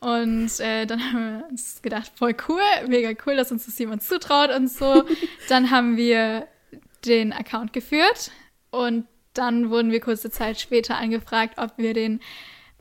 Und 0.00 0.60
äh, 0.60 0.86
dann 0.86 1.12
haben 1.12 1.38
wir 1.38 1.48
uns 1.50 1.82
gedacht, 1.82 2.10
voll 2.14 2.34
cool, 2.48 2.62
mega 2.88 3.10
cool, 3.26 3.36
dass 3.36 3.52
uns 3.52 3.66
das 3.66 3.78
jemand 3.78 4.02
zutraut 4.02 4.50
und 4.50 4.68
so. 4.68 5.04
dann 5.48 5.70
haben 5.70 5.96
wir 5.96 6.46
den 7.04 7.32
Account 7.32 7.72
geführt 7.72 8.30
und 8.70 9.06
dann 9.34 9.70
wurden 9.70 9.92
wir 9.92 10.00
kurze 10.00 10.30
Zeit 10.30 10.58
später 10.58 10.96
angefragt, 10.96 11.54
ob 11.58 11.72
wir 11.76 11.94
den 11.94 12.20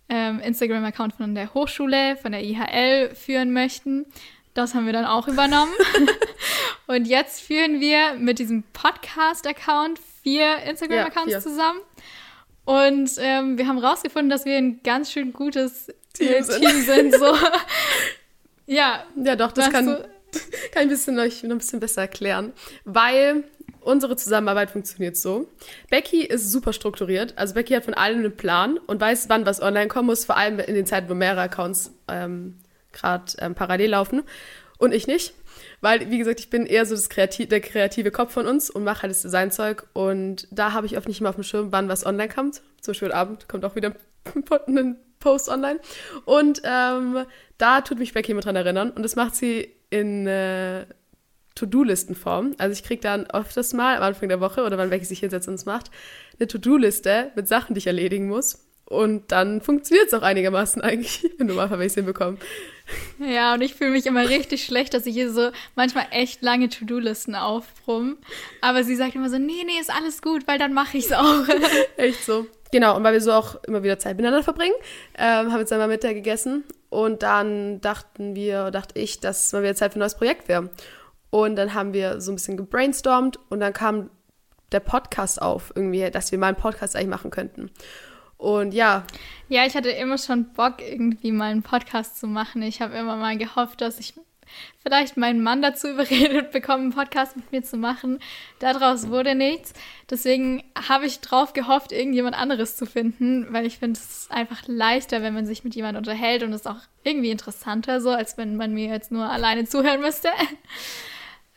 ähm, 0.08 0.40
Instagram-Account 0.40 1.14
von 1.14 1.36
der 1.36 1.54
Hochschule, 1.54 2.18
von 2.18 2.32
der 2.32 2.44
IHL 2.44 3.14
führen 3.14 3.54
möchten. 3.54 4.06
Das 4.54 4.74
haben 4.74 4.86
wir 4.86 4.94
dann 4.94 5.06
auch 5.06 5.28
übernommen. 5.28 5.72
und 6.88 7.06
jetzt 7.06 7.42
führen 7.42 7.80
wir 7.80 8.16
mit 8.16 8.40
diesem 8.40 8.64
Podcast-Account 8.74 10.00
vier 10.24 10.58
Instagram-Accounts 10.64 11.32
ja, 11.32 11.40
zusammen. 11.40 11.80
Und 12.70 13.10
ähm, 13.18 13.58
wir 13.58 13.66
haben 13.66 13.80
rausgefunden, 13.80 14.30
dass 14.30 14.46
wir 14.46 14.56
ein 14.56 14.82
ganz 14.84 15.12
schön 15.12 15.34
gutes 15.34 15.88
Team, 16.14 16.28
äh, 16.28 16.44
sind. 16.44 16.62
Team 16.62 16.82
sind. 16.84 17.16
So. 17.16 17.34
ja. 18.68 19.06
Ja, 19.16 19.36
doch, 19.36 19.52
das 19.52 19.72
kann, 19.72 19.88
kann 20.72 20.84
ich 20.84 20.90
bisschen 20.90 21.18
euch 21.18 21.42
noch 21.42 21.56
ein 21.56 21.58
bisschen 21.58 21.80
besser 21.80 22.02
erklären. 22.02 22.54
Weil 22.86 23.46
unsere 23.82 24.16
Zusammenarbeit 24.18 24.70
funktioniert 24.70 25.18
so. 25.18 25.50
Becky 25.90 26.24
ist 26.24 26.52
super 26.52 26.72
strukturiert. 26.72 27.36
Also 27.40 27.56
Becky 27.56 27.74
hat 27.74 27.86
von 27.86 27.96
allem 27.96 28.20
einen 28.20 28.38
Plan 28.38 28.78
und 28.78 29.02
weiß, 29.02 29.30
wann 29.30 29.48
was 29.48 29.64
online 29.64 29.88
kommen 29.88 30.06
muss, 30.06 30.26
vor 30.26 30.38
allem 30.38 30.60
in 30.60 30.76
den 30.76 30.86
Zeiten, 30.86 31.10
wo 31.10 31.16
mehrere 31.16 31.42
Accounts 31.42 31.92
ähm, 32.08 32.60
gerade 32.92 33.34
ähm, 33.40 33.56
parallel 33.56 33.90
laufen. 33.90 34.22
Und 34.80 34.94
ich 34.94 35.06
nicht. 35.06 35.34
Weil, 35.82 36.10
wie 36.10 36.18
gesagt, 36.18 36.40
ich 36.40 36.50
bin 36.50 36.66
eher 36.66 36.86
so 36.86 36.96
das 36.96 37.10
Kreativ 37.10 37.50
der 37.50 37.60
kreative 37.60 38.12
Kopf 38.12 38.32
von 38.34 38.48
uns 38.48 38.70
und 38.70 38.84
mache 38.84 39.04
halt 39.04 39.12
das 39.12 39.22
Designzeug. 39.22 39.88
Und 39.94 40.48
da 40.52 40.74
habe 40.74 40.88
ich 40.88 40.98
oft 40.98 41.08
nicht 41.08 41.22
mehr 41.22 41.30
auf 41.30 41.36
dem 41.36 41.44
Schirm, 41.44 41.72
wann 41.72 41.90
was 41.90 42.06
online 42.06 42.30
kommt. 42.30 42.62
Zum 42.82 42.94
Beispiel 42.94 43.12
Abend 43.12 43.48
kommt 43.48 43.66
auch 43.66 43.76
wieder 43.76 43.94
ein 44.68 44.98
Post 45.20 45.50
online. 45.50 45.80
Und 46.26 46.62
ähm, 46.64 47.26
da 47.58 47.82
tut 47.82 48.00
mich 48.00 48.14
Becky 48.14 48.32
immer 48.32 48.42
dran 48.42 48.56
erinnern. 48.56 48.90
Und 48.92 49.04
das 49.04 49.16
macht 49.16 49.36
sie 49.36 49.74
in 49.90 50.26
äh, 50.28 50.86
To-Do-Listenform. 51.56 52.56
Also 52.58 52.74
ich 52.74 52.84
kriege 52.84 53.02
dann 53.02 53.30
öfters 53.30 53.74
mal 53.74 53.98
am 53.98 54.04
Anfang 54.04 54.30
der 54.30 54.40
Woche 54.40 54.64
oder 54.64 54.78
wann 54.78 54.90
Becky 54.90 55.06
sich 55.06 55.20
hinsetzt 55.20 55.48
und 55.48 55.56
es 55.56 55.66
macht, 55.66 55.92
eine 56.40 56.48
To-Do-Liste 56.48 57.32
mit 57.36 57.48
Sachen, 57.48 57.74
die 57.74 57.80
ich 57.80 57.88
erledigen 57.88 58.28
muss. 58.28 58.69
Und 58.90 59.32
dann 59.32 59.62
funktioniert 59.62 60.08
es 60.08 60.14
auch 60.14 60.24
einigermaßen 60.24 60.82
eigentlich, 60.84 61.30
wenn 61.38 61.48
du 61.48 61.54
mal 61.54 61.68
Verweis 61.68 61.94
hinbekommst. 61.94 62.44
Ja, 63.20 63.54
und 63.54 63.62
ich 63.62 63.76
fühle 63.76 63.92
mich 63.92 64.08
immer 64.08 64.28
richtig 64.28 64.66
schlecht, 64.66 64.96
dass 64.96 65.06
ich 65.06 65.14
hier 65.14 65.32
so 65.32 65.52
manchmal 65.76 66.08
echt 66.10 66.42
lange 66.42 66.70
To-Do-Listen 66.70 67.36
aufbrumm. 67.36 68.18
Aber 68.62 68.84
sie 68.84 68.96
sagt 68.96 69.14
immer 69.14 69.30
so, 69.30 69.38
nee, 69.38 69.64
nee, 69.64 69.80
ist 69.80 69.94
alles 69.94 70.24
gut, 70.24 70.48
weil 70.48 70.58
dann 70.58 70.74
mache 70.74 70.98
ich 70.98 71.06
es 71.06 71.12
auch. 71.12 71.44
echt 71.98 72.26
so. 72.26 72.48
Genau, 72.72 72.96
und 72.96 73.04
weil 73.04 73.14
wir 73.14 73.22
so 73.22 73.32
auch 73.32 73.64
immer 73.64 73.84
wieder 73.84 74.00
Zeit 74.00 74.18
miteinander 74.18 74.44
verbringen, 74.44 74.76
ähm, 75.18 75.48
haben 75.48 75.54
wir 75.54 75.60
jetzt 75.60 75.74
einmal 75.74 75.88
Mittag 75.88 76.14
gegessen 76.14 76.64
und 76.90 77.24
dann 77.24 77.82
dachten 77.82 78.36
wir, 78.36 78.72
dachte 78.72 79.00
ich, 79.00 79.20
dass 79.20 79.54
mal 79.54 79.64
wieder 79.64 79.76
Zeit 79.76 79.94
für 79.94 80.00
ein 80.00 80.02
neues 80.02 80.16
Projekt 80.16 80.48
wäre. 80.48 80.70
Und 81.32 81.56
dann 81.56 81.76
haben 81.76 81.94
wir 81.94 82.22
so 82.22 82.32
ein 82.32 82.36
bisschen 82.36 82.58
gebrainstormt 82.58 83.40
und 83.50 83.60
dann 83.60 83.74
kam 83.74 84.10
der 84.72 84.80
Podcast 84.80 85.42
auf, 85.42 85.72
irgendwie, 85.76 86.10
dass 86.12 86.32
wir 86.32 86.40
mal 86.40 86.48
einen 86.48 86.58
Podcast 86.58 86.96
eigentlich 86.96 87.10
machen 87.10 87.32
könnten. 87.32 87.72
Und 88.40 88.74
ja. 88.74 89.06
Ja, 89.50 89.66
ich 89.66 89.76
hatte 89.76 89.90
immer 89.90 90.18
schon 90.18 90.54
Bock, 90.54 90.76
irgendwie 90.82 91.34
mal 91.34 91.52
einen 91.52 91.62
Podcast 91.62 92.18
zu 92.20 92.26
machen. 92.26 92.62
Ich 92.62 92.82
habe 92.82 92.96
immer 92.96 93.18
mal 93.18 93.38
gehofft, 93.38 93.82
dass 93.82 94.00
ich 94.00 94.14
vielleicht 94.82 95.18
meinen 95.18 95.44
Mann 95.44 95.62
dazu 95.62 95.88
überredet 95.90 96.52
bekomme, 96.52 96.84
einen 96.84 96.94
Podcast 96.94 97.36
mit 97.36 97.52
mir 97.52 97.64
zu 97.64 97.76
machen. 97.76 98.20
Daraus 98.60 99.10
wurde 99.10 99.36
nichts. 99.36 99.74
Deswegen 100.10 100.64
habe 100.88 101.06
ich 101.06 101.20
drauf 101.20 101.52
gehofft, 101.52 101.92
irgendjemand 101.92 102.38
anderes 102.38 102.78
zu 102.78 102.86
finden, 102.86 103.52
weil 103.52 103.66
ich 103.66 103.78
finde, 103.78 104.00
es 104.00 104.28
einfach 104.32 104.64
leichter, 104.68 105.22
wenn 105.22 105.34
man 105.34 105.46
sich 105.46 105.66
mit 105.66 105.76
jemandem 105.76 106.00
unterhält 106.00 106.42
und 106.42 106.54
es 106.54 106.62
ist 106.62 106.68
auch 106.68 106.80
irgendwie 107.04 107.32
interessanter 107.32 108.00
so, 108.00 108.10
als 108.10 108.38
wenn 108.38 108.56
man 108.56 108.74
mir 108.74 108.88
jetzt 108.88 109.12
nur 109.12 109.30
alleine 109.30 109.66
zuhören 109.66 110.00
müsste. 110.00 110.30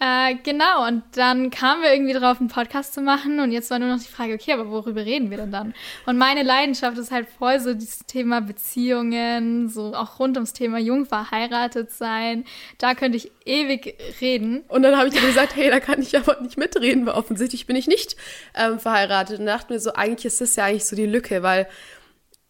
Äh, 0.05 0.35
genau, 0.43 0.89
und 0.89 1.05
dann 1.13 1.51
kamen 1.51 1.81
wir 1.81 1.93
irgendwie 1.93 2.15
drauf, 2.15 2.41
einen 2.41 2.49
Podcast 2.49 2.93
zu 2.93 3.03
machen 3.03 3.39
und 3.39 3.53
jetzt 3.53 3.71
war 3.71 3.79
nur 3.79 3.89
noch 3.89 4.03
die 4.03 4.11
Frage, 4.11 4.35
okay, 4.35 4.53
aber 4.53 4.69
worüber 4.69 5.05
reden 5.05 5.31
wir 5.31 5.37
denn 5.37 5.53
dann? 5.53 5.75
Und 6.07 6.19
meine 6.19 6.43
Leidenschaft 6.43 6.99
ist 6.99 7.13
halt 7.13 7.29
voll 7.29 7.61
so 7.61 7.73
dieses 7.73 8.01
Thema 8.01 8.41
Beziehungen, 8.41 9.69
so 9.69 9.95
auch 9.95 10.19
rund 10.19 10.37
ums 10.37 10.55
Thema 10.55 10.81
jung 10.81 11.07
verheiratet 11.07 11.93
sein. 11.93 12.47
Da 12.79 12.97
könnte 12.97 13.17
ich 13.17 13.31
ewig 13.45 13.97
reden. 14.21 14.65
Und 14.67 14.83
dann 14.83 14.97
habe 14.97 15.07
ich 15.07 15.15
dir 15.15 15.25
gesagt, 15.25 15.55
hey, 15.55 15.71
da 15.71 15.79
kann 15.79 16.03
ich 16.03 16.19
aber 16.19 16.41
nicht 16.41 16.59
mitreden, 16.59 17.07
weil 17.07 17.15
offensichtlich 17.15 17.67
bin 17.69 17.77
ich 17.77 17.87
nicht 17.87 18.17
ähm, 18.57 18.81
verheiratet. 18.81 19.39
Und 19.39 19.47
dachte 19.47 19.73
mir 19.73 19.79
so, 19.79 19.93
eigentlich 19.93 20.25
ist 20.25 20.41
das 20.41 20.57
ja 20.57 20.65
eigentlich 20.65 20.85
so 20.85 20.97
die 20.97 21.07
Lücke, 21.07 21.45
weil 21.45 21.69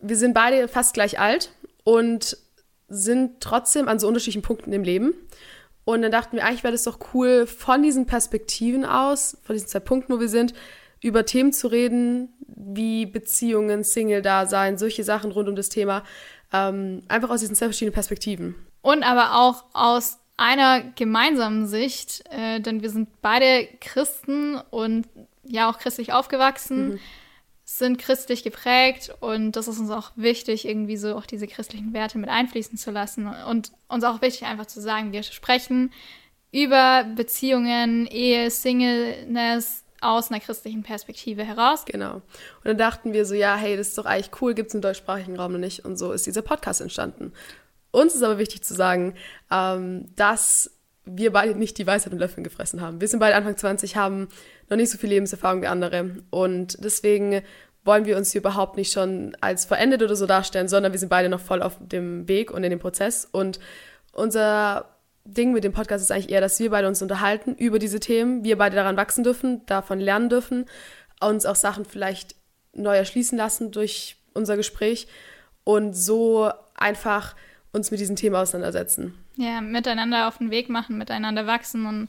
wir 0.00 0.16
sind 0.16 0.32
beide 0.32 0.68
fast 0.68 0.94
gleich 0.94 1.18
alt 1.18 1.50
und 1.84 2.34
sind 2.88 3.42
trotzdem 3.42 3.88
an 3.88 3.98
so 3.98 4.08
unterschiedlichen 4.08 4.40
Punkten 4.40 4.72
im 4.72 4.84
Leben. 4.84 5.12
Und 5.84 6.02
dann 6.02 6.12
dachten 6.12 6.36
wir, 6.36 6.44
eigentlich 6.44 6.62
wäre 6.62 6.72
das 6.72 6.84
doch 6.84 6.98
cool, 7.12 7.46
von 7.46 7.82
diesen 7.82 8.06
Perspektiven 8.06 8.84
aus, 8.84 9.36
von 9.42 9.54
diesen 9.54 9.68
zwei 9.68 9.80
Punkten, 9.80 10.12
wo 10.12 10.20
wir 10.20 10.28
sind, 10.28 10.54
über 11.00 11.24
Themen 11.24 11.52
zu 11.52 11.68
reden, 11.68 12.32
wie 12.46 13.06
Beziehungen, 13.06 13.82
Single-Dasein, 13.82 14.78
solche 14.78 15.02
Sachen 15.02 15.32
rund 15.32 15.48
um 15.48 15.56
das 15.56 15.68
Thema. 15.68 16.04
Ähm, 16.52 17.02
einfach 17.08 17.30
aus 17.30 17.40
diesen 17.40 17.56
zwei 17.56 17.66
verschiedenen 17.66 17.94
Perspektiven. 17.94 18.54
Und 18.82 19.02
aber 19.02 19.34
auch 19.34 19.64
aus 19.72 20.18
einer 20.36 20.82
gemeinsamen 20.94 21.66
Sicht, 21.66 22.24
äh, 22.30 22.60
denn 22.60 22.82
wir 22.82 22.90
sind 22.90 23.08
beide 23.20 23.66
Christen 23.80 24.56
und 24.70 25.08
ja 25.44 25.68
auch 25.68 25.78
christlich 25.78 26.12
aufgewachsen. 26.12 26.90
Mhm 26.90 27.00
sind 27.78 27.98
christlich 27.98 28.44
geprägt 28.44 29.14
und 29.20 29.52
das 29.52 29.68
ist 29.68 29.78
uns 29.78 29.90
auch 29.90 30.12
wichtig, 30.16 30.66
irgendwie 30.66 30.96
so 30.96 31.16
auch 31.16 31.26
diese 31.26 31.46
christlichen 31.46 31.92
Werte 31.92 32.18
mit 32.18 32.28
einfließen 32.28 32.76
zu 32.76 32.90
lassen 32.90 33.26
und 33.48 33.72
uns 33.88 34.04
auch 34.04 34.20
wichtig 34.20 34.46
einfach 34.46 34.66
zu 34.66 34.80
sagen, 34.80 35.12
wir 35.12 35.22
sprechen 35.22 35.92
über 36.52 37.04
Beziehungen, 37.16 38.06
Ehe, 38.06 38.50
Singleness 38.50 39.84
aus 40.02 40.30
einer 40.30 40.40
christlichen 40.40 40.82
Perspektive 40.82 41.44
heraus. 41.44 41.84
Genau. 41.86 42.16
Und 42.16 42.22
dann 42.64 42.78
dachten 42.78 43.12
wir 43.12 43.24
so, 43.24 43.34
ja, 43.34 43.56
hey, 43.56 43.76
das 43.76 43.88
ist 43.88 43.98
doch 43.98 44.04
eigentlich 44.04 44.42
cool, 44.42 44.54
gibt 44.54 44.68
es 44.68 44.74
im 44.74 44.80
deutschsprachigen 44.80 45.36
Raum 45.36 45.52
noch 45.52 45.58
nicht 45.58 45.84
und 45.84 45.96
so 45.96 46.12
ist 46.12 46.26
dieser 46.26 46.42
Podcast 46.42 46.80
entstanden. 46.80 47.32
Uns 47.90 48.14
ist 48.14 48.22
aber 48.22 48.38
wichtig 48.38 48.62
zu 48.64 48.74
sagen, 48.74 49.14
ähm, 49.50 50.14
dass 50.16 50.70
wir 51.04 51.32
beide 51.32 51.54
nicht 51.58 51.78
die 51.78 51.86
Weisheit 51.86 52.12
und 52.12 52.18
Löffeln 52.18 52.44
gefressen 52.44 52.80
haben. 52.80 53.00
Wir 53.00 53.08
sind 53.08 53.20
beide 53.20 53.36
Anfang 53.36 53.56
20, 53.56 53.96
haben 53.96 54.28
noch 54.68 54.76
nicht 54.76 54.90
so 54.90 54.98
viel 54.98 55.10
Lebenserfahrung 55.10 55.62
wie 55.62 55.66
andere. 55.66 56.22
Und 56.30 56.82
deswegen 56.84 57.42
wollen 57.84 58.04
wir 58.04 58.16
uns 58.16 58.32
hier 58.32 58.40
überhaupt 58.40 58.76
nicht 58.76 58.92
schon 58.92 59.36
als 59.40 59.64
verendet 59.64 60.02
oder 60.02 60.14
so 60.14 60.26
darstellen, 60.26 60.68
sondern 60.68 60.92
wir 60.92 61.00
sind 61.00 61.08
beide 61.08 61.28
noch 61.28 61.40
voll 61.40 61.62
auf 61.62 61.76
dem 61.80 62.28
Weg 62.28 62.50
und 62.52 62.62
in 62.62 62.70
dem 62.70 62.78
Prozess. 62.78 63.28
Und 63.30 63.58
unser 64.12 64.96
Ding 65.24 65.52
mit 65.52 65.64
dem 65.64 65.72
Podcast 65.72 66.04
ist 66.04 66.12
eigentlich 66.12 66.30
eher, 66.30 66.40
dass 66.40 66.60
wir 66.60 66.70
beide 66.70 66.88
uns 66.88 67.02
unterhalten 67.02 67.54
über 67.56 67.78
diese 67.78 68.00
Themen, 68.00 68.44
wir 68.44 68.58
beide 68.58 68.76
daran 68.76 68.96
wachsen 68.96 69.24
dürfen, 69.24 69.66
davon 69.66 69.98
lernen 69.98 70.28
dürfen, 70.28 70.66
uns 71.20 71.46
auch 71.46 71.56
Sachen 71.56 71.84
vielleicht 71.84 72.36
neu 72.72 72.96
erschließen 72.96 73.36
lassen 73.36 73.70
durch 73.72 74.16
unser 74.34 74.56
Gespräch 74.56 75.06
und 75.64 75.94
so 75.94 76.50
einfach 76.74 77.36
uns 77.72 77.90
mit 77.90 78.00
diesen 78.00 78.16
Themen 78.16 78.36
auseinandersetzen. 78.36 79.14
Ja, 79.36 79.60
miteinander 79.60 80.28
auf 80.28 80.38
den 80.38 80.50
Weg 80.50 80.68
machen, 80.68 80.98
miteinander 80.98 81.46
wachsen 81.46 81.86
und 81.86 82.08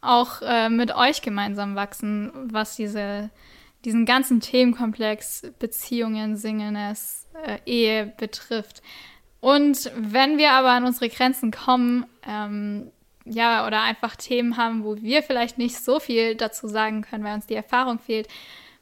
auch 0.00 0.42
äh, 0.42 0.68
mit 0.68 0.94
euch 0.94 1.22
gemeinsam 1.22 1.74
wachsen, 1.74 2.32
was 2.52 2.76
diese, 2.76 3.30
diesen 3.84 4.04
ganzen 4.04 4.40
Themenkomplex 4.40 5.52
Beziehungen, 5.58 6.36
Singleness, 6.36 7.28
äh, 7.44 7.58
Ehe 7.66 8.12
betrifft. 8.16 8.82
Und 9.40 9.90
wenn 9.96 10.38
wir 10.38 10.52
aber 10.52 10.70
an 10.70 10.84
unsere 10.84 11.08
Grenzen 11.08 11.50
kommen, 11.50 12.06
ähm, 12.26 12.90
ja, 13.24 13.66
oder 13.66 13.82
einfach 13.82 14.16
Themen 14.16 14.56
haben, 14.56 14.84
wo 14.84 14.96
wir 14.96 15.22
vielleicht 15.22 15.58
nicht 15.58 15.76
so 15.76 15.98
viel 15.98 16.36
dazu 16.36 16.68
sagen 16.68 17.02
können, 17.02 17.24
weil 17.24 17.34
uns 17.34 17.46
die 17.46 17.54
Erfahrung 17.54 17.98
fehlt, 17.98 18.28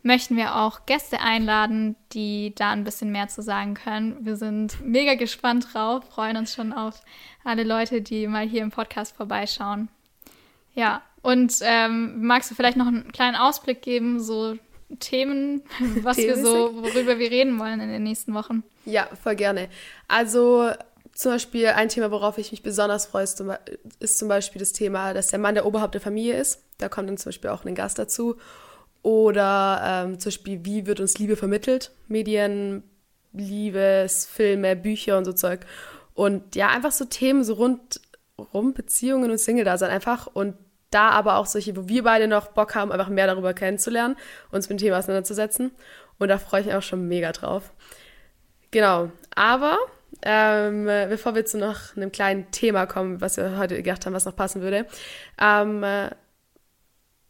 möchten 0.05 0.37
wir 0.37 0.57
auch 0.57 0.85
Gäste 0.87 1.21
einladen, 1.21 1.97
die 2.13 2.55
da 2.55 2.71
ein 2.71 2.85
bisschen 2.85 3.11
mehr 3.11 3.29
zu 3.29 3.43
sagen 3.43 3.75
können. 3.75 4.19
Wir 4.21 4.37
sind 4.37 4.85
mega 4.85 5.15
gespannt 5.15 5.69
drauf, 5.73 6.05
freuen 6.11 6.37
uns 6.37 6.55
schon 6.55 6.73
auf 6.73 7.01
alle 7.43 7.65
Leute, 7.65 8.03
die 8.03 8.27
mal 8.27 8.47
hier 8.47 8.63
im 8.63 8.71
Podcast 8.71 9.17
vorbeischauen. 9.17 9.89
Ja, 10.75 11.03
und 11.23 11.55
ähm, 11.63 12.27
magst 12.27 12.51
du 12.51 12.55
vielleicht 12.55 12.77
noch 12.77 12.87
einen 12.87 13.13
kleinen 13.13 13.35
Ausblick 13.35 13.81
geben, 13.81 14.21
so 14.21 14.59
Themen, 15.01 15.63
was 16.03 16.19
wir 16.19 16.37
so, 16.37 16.75
worüber 16.75 17.19
wir 17.19 17.31
reden 17.31 17.59
wollen 17.59 17.81
in 17.81 17.89
den 17.89 18.03
nächsten 18.03 18.35
Wochen? 18.35 18.63
Ja, 18.85 19.09
voll 19.23 19.37
gerne. 19.37 19.71
Also 20.07 20.71
zum 21.15 21.33
Beispiel 21.33 21.69
ein 21.69 21.89
Thema, 21.89 22.11
worauf 22.11 22.37
ich 22.37 22.51
mich 22.51 22.63
besonders 22.63 23.07
freue, 23.07 23.25
ist 23.25 23.39
zum, 24.19 24.29
Beispiel 24.29 24.61
das 24.61 24.73
Thema, 24.73 25.15
dass 25.15 25.29
der 25.29 25.39
Mann 25.39 25.55
der 25.55 25.65
Oberhaupt 25.65 25.95
der 25.95 26.03
Familie 26.03 26.39
ist. 26.39 26.63
Da 26.77 26.91
kommt 26.91 27.09
dann 27.09 27.17
zum 27.17 27.31
Beispiel 27.31 27.49
auch 27.49 27.65
ein 27.65 27.75
Gast 27.75 27.99
dazu. 27.99 28.37
Oder 29.05 29.83
ähm, 29.85 30.19
zum 30.19 30.31
Beispiel, 30.31 30.65
wie 30.65 30.87
wird 30.87 30.99
uns 30.99 31.19
Liebe 31.19 31.37
vermittelt? 31.37 31.91
Medien, 32.09 32.83
Liebes, 33.35 34.25
Filme, 34.25 34.77
Bücher 34.77 35.19
und 35.19 35.27
so 35.27 35.35
Zeug. 35.35 35.61
Und 36.15 36.57
ja, 36.57 36.69
einfach 36.69 36.91
so 36.91 37.05
Themen 37.05 37.45
so 37.45 37.53
rund 37.53 38.01
Beziehungen 38.75 39.31
und 39.31 39.37
Single-Dasein 39.37 39.91
einfach. 39.91 40.27
Und 40.27 40.57
da 40.91 41.11
aber 41.11 41.37
auch 41.37 41.45
solche, 41.45 41.77
wo 41.77 41.87
wir 41.87 42.03
beide 42.03 42.29
noch 42.29 42.49
Bock 42.49 42.75
haben, 42.75 42.93
einfach 42.93 43.11
mehr 43.11 43.27
darüber 43.27 43.53
kennenzulernen, 43.53 44.17
uns 44.51 44.71
mit 44.71 44.81
dem 44.81 44.83
Thema 44.83 44.99
auseinanderzusetzen. 44.99 45.73
Und 46.19 46.29
da 46.29 46.39
freue 46.39 46.61
ich 46.63 46.67
mich 46.67 46.75
auch 46.75 46.81
schon 46.83 47.07
mega 47.07 47.31
drauf. 47.33 47.75
Genau. 48.71 49.11
Aber 49.35 49.77
ähm, 50.23 50.87
bevor 50.87 51.35
wir 51.35 51.45
zu 51.45 51.59
noch 51.59 51.95
einem 51.95 52.11
kleinen 52.11 52.51
Thema 52.53 52.87
kommen, 52.87 53.21
was 53.21 53.37
wir 53.37 53.59
heute 53.59 53.77
gedacht 53.77 54.07
haben, 54.07 54.15
was 54.15 54.25
noch 54.25 54.35
passen 54.35 54.63
würde, 54.63 54.87
ähm, 55.39 55.83
äh, 55.83 56.09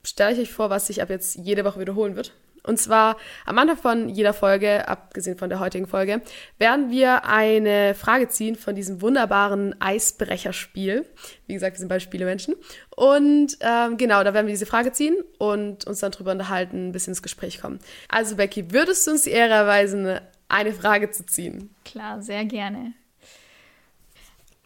stelle 0.05 0.35
ich 0.35 0.41
euch 0.41 0.53
vor, 0.53 0.71
was 0.71 0.87
sich 0.87 1.03
ab 1.03 1.11
jetzt 1.11 1.37
jede 1.37 1.65
Woche 1.65 1.81
wiederholen 1.81 2.17
wird. 2.17 2.33
Und 2.67 2.79
zwar 2.79 3.19
am 3.45 3.59
Anfang 3.59 3.77
von 3.77 4.09
jeder 4.09 4.33
Folge, 4.33 4.89
abgesehen 4.89 5.37
von 5.37 5.51
der 5.51 5.61
heutigen 5.61 5.87
Folge, 5.87 6.23
werden 6.59 6.91
wir 6.91 7.27
eine 7.27 7.95
Frage 7.95 8.29
ziehen 8.29 8.57
von 8.57 8.75
diesem 8.75 9.03
wunderbaren 9.03 9.79
Eisbrecherspiel. 9.81 11.05
Wie 11.47 11.53
gesagt, 11.53 11.77
wir 11.77 11.81
sind 11.81 11.89
beide 11.89 12.01
Spielemenschen. 12.01 12.55
Und 12.97 13.59
ähm, 13.61 13.99
genau, 13.99 14.25
da 14.25 14.33
werden 14.33 14.47
wir 14.47 14.55
diese 14.55 14.65
Frage 14.65 14.93
ziehen 14.93 15.17
und 15.39 15.87
uns 15.87 16.01
dann 16.01 16.13
drüber 16.13 16.33
unterhalten, 16.33 16.89
ein 16.89 16.93
bisschen 16.93 17.11
ins 17.11 17.23
Gespräch 17.23 17.61
kommen. 17.61 17.81
Also 18.09 18.37
Becky, 18.37 18.73
würdest 18.73 19.07
du 19.07 19.11
uns 19.11 19.23
die 19.23 19.31
Ehre 19.31 19.53
erweisen, 19.53 20.19
eine 20.49 20.73
Frage 20.73 21.11
zu 21.11 21.27
ziehen? 21.27 21.75
Klar, 21.85 22.23
sehr 22.23 22.47
gerne. 22.47 22.95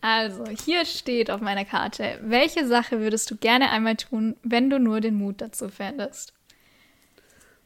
Also, 0.00 0.44
hier 0.64 0.84
steht 0.84 1.30
auf 1.30 1.40
meiner 1.40 1.64
Karte, 1.64 2.18
welche 2.22 2.66
Sache 2.66 3.00
würdest 3.00 3.30
du 3.30 3.36
gerne 3.36 3.70
einmal 3.70 3.96
tun, 3.96 4.36
wenn 4.42 4.70
du 4.70 4.78
nur 4.78 5.00
den 5.00 5.14
Mut 5.14 5.40
dazu 5.40 5.68
fändest? 5.68 6.32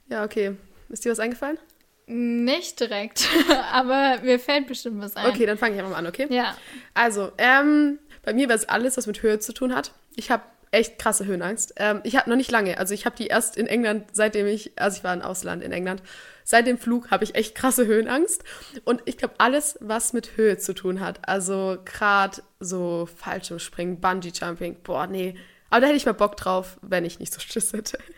Ja, 0.08 0.24
okay. 0.24 0.56
Ist 0.88 1.04
dir 1.04 1.12
was 1.12 1.20
eingefallen? 1.20 1.58
Nicht 2.06 2.80
direkt, 2.80 3.28
aber 3.72 4.18
mir 4.22 4.38
fällt 4.38 4.66
bestimmt 4.66 5.00
was 5.00 5.16
ein. 5.16 5.26
Okay, 5.26 5.46
dann 5.46 5.58
fange 5.58 5.74
ich 5.74 5.80
einfach 5.80 5.92
mal 5.92 5.98
an, 5.98 6.06
okay? 6.06 6.26
Ja. 6.30 6.56
Also, 6.94 7.32
ähm, 7.38 7.98
bei 8.22 8.32
mir 8.32 8.48
war 8.48 8.56
es 8.56 8.68
alles, 8.68 8.96
was 8.96 9.06
mit 9.06 9.22
Höhe 9.22 9.38
zu 9.38 9.52
tun 9.52 9.74
hat. 9.74 9.92
Ich 10.16 10.30
habe 10.30 10.42
echt 10.70 10.98
krasse 10.98 11.26
Höhenangst. 11.26 11.74
Ähm, 11.76 12.00
ich 12.02 12.16
habe 12.16 12.28
noch 12.28 12.36
nicht 12.36 12.50
lange, 12.50 12.78
also 12.78 12.94
ich 12.94 13.06
habe 13.06 13.16
die 13.16 13.26
erst 13.26 13.56
in 13.56 13.66
England, 13.66 14.06
seitdem 14.12 14.46
ich, 14.46 14.72
also 14.76 14.96
ich 14.96 15.04
war 15.04 15.14
im 15.14 15.22
Ausland 15.22 15.62
in 15.62 15.70
England, 15.70 16.02
seit 16.44 16.66
dem 16.66 16.78
Flug 16.78 17.10
habe 17.10 17.24
ich 17.24 17.34
echt 17.34 17.54
krasse 17.54 17.86
Höhenangst. 17.86 18.44
Und 18.84 19.02
ich 19.04 19.18
glaube, 19.18 19.34
alles, 19.38 19.76
was 19.80 20.12
mit 20.12 20.36
Höhe 20.36 20.58
zu 20.58 20.74
tun 20.74 21.00
hat, 21.00 21.28
also 21.28 21.78
gerade 21.84 22.42
so 22.60 23.08
Fallschirmspringen, 23.16 24.00
Bungee-Jumping, 24.00 24.76
boah, 24.82 25.06
nee. 25.06 25.36
Aber 25.70 25.80
da 25.80 25.86
hätte 25.86 25.96
ich 25.96 26.06
mal 26.06 26.12
Bock 26.12 26.36
drauf, 26.36 26.78
wenn 26.82 27.04
ich 27.04 27.18
nicht 27.18 27.32
so 27.32 27.40
Schiss 27.40 27.72
hätte. 27.72 27.98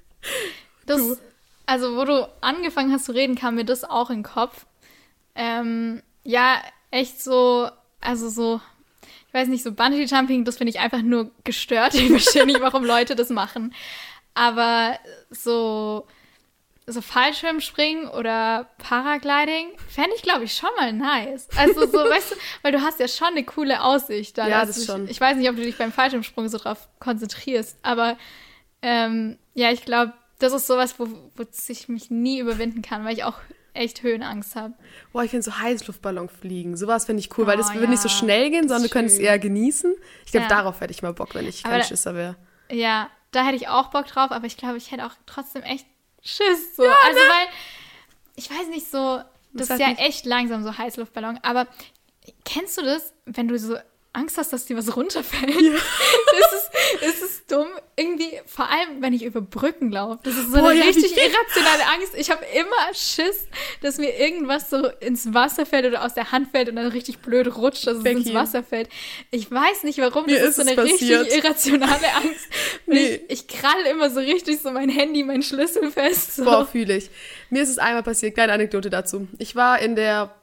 Das, 0.86 1.00
also, 1.64 1.96
wo 1.96 2.04
du 2.04 2.28
angefangen 2.42 2.92
hast 2.92 3.06
zu 3.06 3.12
reden, 3.12 3.36
kam 3.36 3.54
mir 3.54 3.64
das 3.64 3.84
auch 3.84 4.10
in 4.10 4.16
den 4.16 4.22
Kopf. 4.22 4.66
Ähm, 5.34 6.02
ja, 6.24 6.60
echt 6.90 7.22
so, 7.22 7.70
also 8.02 8.28
so, 8.28 8.60
ich 9.28 9.32
weiß 9.32 9.48
nicht, 9.48 9.64
so 9.64 9.72
Bungee-Jumping, 9.72 10.44
das 10.44 10.58
finde 10.58 10.72
ich 10.72 10.80
einfach 10.80 11.00
nur 11.00 11.30
gestört. 11.42 11.94
Ich 11.94 12.08
verstehe 12.08 12.44
nicht, 12.44 12.60
warum 12.60 12.84
Leute 12.84 13.16
das 13.16 13.30
machen. 13.30 13.72
Aber 14.34 14.98
so 15.30 16.06
so 16.86 17.00
Fallschirmspringen 17.00 18.08
oder 18.08 18.68
Paragliding 18.78 19.68
fände 19.88 20.10
ich, 20.16 20.22
glaube 20.22 20.44
ich, 20.44 20.54
schon 20.54 20.68
mal 20.76 20.92
nice. 20.92 21.48
Also 21.56 21.86
so, 21.86 21.98
weißt 22.10 22.32
du, 22.32 22.36
weil 22.62 22.72
du 22.72 22.82
hast 22.82 23.00
ja 23.00 23.08
schon 23.08 23.28
eine 23.28 23.44
coole 23.44 23.82
Aussicht. 23.82 24.36
Dann. 24.38 24.50
Ja, 24.50 24.60
also 24.60 24.72
das 24.72 24.82
ich, 24.82 24.86
schon. 24.86 25.08
Ich 25.08 25.20
weiß 25.20 25.36
nicht, 25.36 25.48
ob 25.48 25.56
du 25.56 25.62
dich 25.62 25.78
beim 25.78 25.92
Fallschirmsprung 25.92 26.48
so 26.48 26.58
drauf 26.58 26.88
konzentrierst, 27.00 27.78
aber 27.82 28.16
ähm, 28.82 29.38
ja, 29.54 29.70
ich 29.70 29.84
glaube, 29.84 30.12
das 30.38 30.52
ist 30.52 30.66
sowas, 30.66 30.98
wo, 30.98 31.06
wo 31.36 31.44
ich 31.68 31.88
mich 31.88 32.10
nie 32.10 32.38
überwinden 32.40 32.82
kann, 32.82 33.04
weil 33.04 33.14
ich 33.14 33.24
auch 33.24 33.38
echt 33.72 34.02
Höhenangst 34.02 34.54
habe. 34.54 34.74
Boah, 35.12 35.24
ich 35.24 35.30
finde 35.30 35.42
so 35.44 35.58
Heißluftballon 35.58 36.28
fliegen, 36.28 36.76
sowas 36.76 37.06
finde 37.06 37.20
ich 37.20 37.36
cool, 37.38 37.46
weil 37.46 37.56
das 37.56 37.70
Oh, 37.70 37.74
würde 37.74 37.88
nicht 37.88 38.02
so 38.02 38.08
ja. 38.08 38.14
schnell 38.14 38.50
gehen, 38.50 38.68
sondern 38.68 38.84
du 38.84 38.88
könntest 38.88 39.18
eher 39.18 39.38
genießen. 39.38 39.94
Ich 40.26 40.32
glaube, 40.32 40.44
Ja. 40.44 40.48
darauf 40.48 40.80
hätte 40.80 40.92
ich 40.92 41.02
mal 41.02 41.12
Bock, 41.14 41.34
wenn 41.34 41.46
ich 41.48 41.64
Aber 41.64 41.72
kein 41.72 41.80
da- 41.80 41.86
Schisser 41.86 42.14
wäre. 42.14 42.36
Ja, 42.70 43.08
da 43.32 43.44
hätte 43.44 43.56
ich 43.56 43.68
auch 43.68 43.88
Bock 43.88 44.06
drauf, 44.06 44.30
aber 44.30 44.46
ich 44.46 44.56
glaube, 44.56 44.76
ich 44.76 44.92
hätte 44.92 45.04
auch 45.06 45.14
trotzdem 45.26 45.62
echt 45.62 45.86
Schiss. 46.24 46.76
So. 46.76 46.82
also, 46.84 47.18
weil, 47.20 47.48
ich 48.36 48.50
weiß 48.50 48.68
nicht, 48.68 48.90
so, 48.90 49.20
das 49.52 49.68
Das 49.68 49.70
ist 49.78 49.80
ja 49.80 49.88
nicht- 49.88 50.00
echt 50.00 50.26
langsam, 50.26 50.64
so 50.64 50.76
Heißluftballon. 50.76 51.38
Aber 51.42 51.66
kennst 52.44 52.78
du 52.78 52.82
das, 52.82 53.12
wenn 53.26 53.48
du 53.48 53.58
so 53.58 53.76
Angst 54.12 54.38
hast, 54.38 54.52
dass 54.52 54.64
dir 54.64 54.76
was 54.76 54.96
runterfällt? 54.96 55.54
das, 55.54 56.52
ist, 56.52 56.63
ist 57.02 57.50
dumm. 57.50 57.66
Irgendwie, 57.96 58.40
vor 58.46 58.68
allem, 58.68 59.00
wenn 59.00 59.12
ich 59.12 59.22
über 59.22 59.40
Brücken 59.40 59.92
laufe. 59.92 60.18
Das 60.24 60.34
ist 60.34 60.46
so 60.50 60.58
Boah, 60.58 60.68
eine 60.70 60.80
ja, 60.80 60.84
richtig 60.86 61.16
irrationale 61.16 61.86
Angst. 61.94 62.14
Ich 62.16 62.30
habe 62.30 62.44
immer 62.54 62.94
Schiss, 62.94 63.46
dass 63.82 63.98
mir 63.98 64.18
irgendwas 64.18 64.70
so 64.70 64.88
ins 65.00 65.32
Wasser 65.32 65.64
fällt 65.66 65.86
oder 65.86 66.04
aus 66.04 66.14
der 66.14 66.32
Hand 66.32 66.50
fällt 66.50 66.68
und 66.68 66.76
dann 66.76 66.86
richtig 66.88 67.18
blöd 67.20 67.56
rutscht, 67.56 67.86
dass 67.86 67.98
es 67.98 68.02
Becky. 68.02 68.18
ins 68.22 68.34
Wasser 68.34 68.62
fällt. 68.64 68.88
Ich 69.30 69.50
weiß 69.50 69.84
nicht, 69.84 69.98
warum. 69.98 70.26
Mir 70.26 70.40
das 70.40 70.50
ist 70.50 70.56
so 70.56 70.62
es 70.62 70.68
eine 70.68 70.76
passiert. 70.76 71.20
richtig 71.26 71.44
irrationale 71.44 72.14
Angst. 72.16 72.46
Nee. 72.86 73.22
ich, 73.28 73.30
ich 73.30 73.48
krall 73.48 73.82
immer 73.90 74.10
so 74.10 74.20
richtig 74.20 74.60
so 74.60 74.70
mein 74.70 74.88
Handy, 74.90 75.22
mein 75.22 75.42
Schlüssel 75.42 75.90
fest. 75.90 76.36
So. 76.36 76.44
Boah, 76.44 76.66
fühle 76.66 76.96
ich. 76.96 77.10
Mir 77.50 77.62
ist 77.62 77.70
es 77.70 77.78
einmal 77.78 78.02
passiert, 78.02 78.34
kleine 78.34 78.52
Anekdote 78.52 78.90
dazu. 78.90 79.26
Ich 79.38 79.56
war 79.56 79.78
in 79.80 79.96
der 79.96 80.34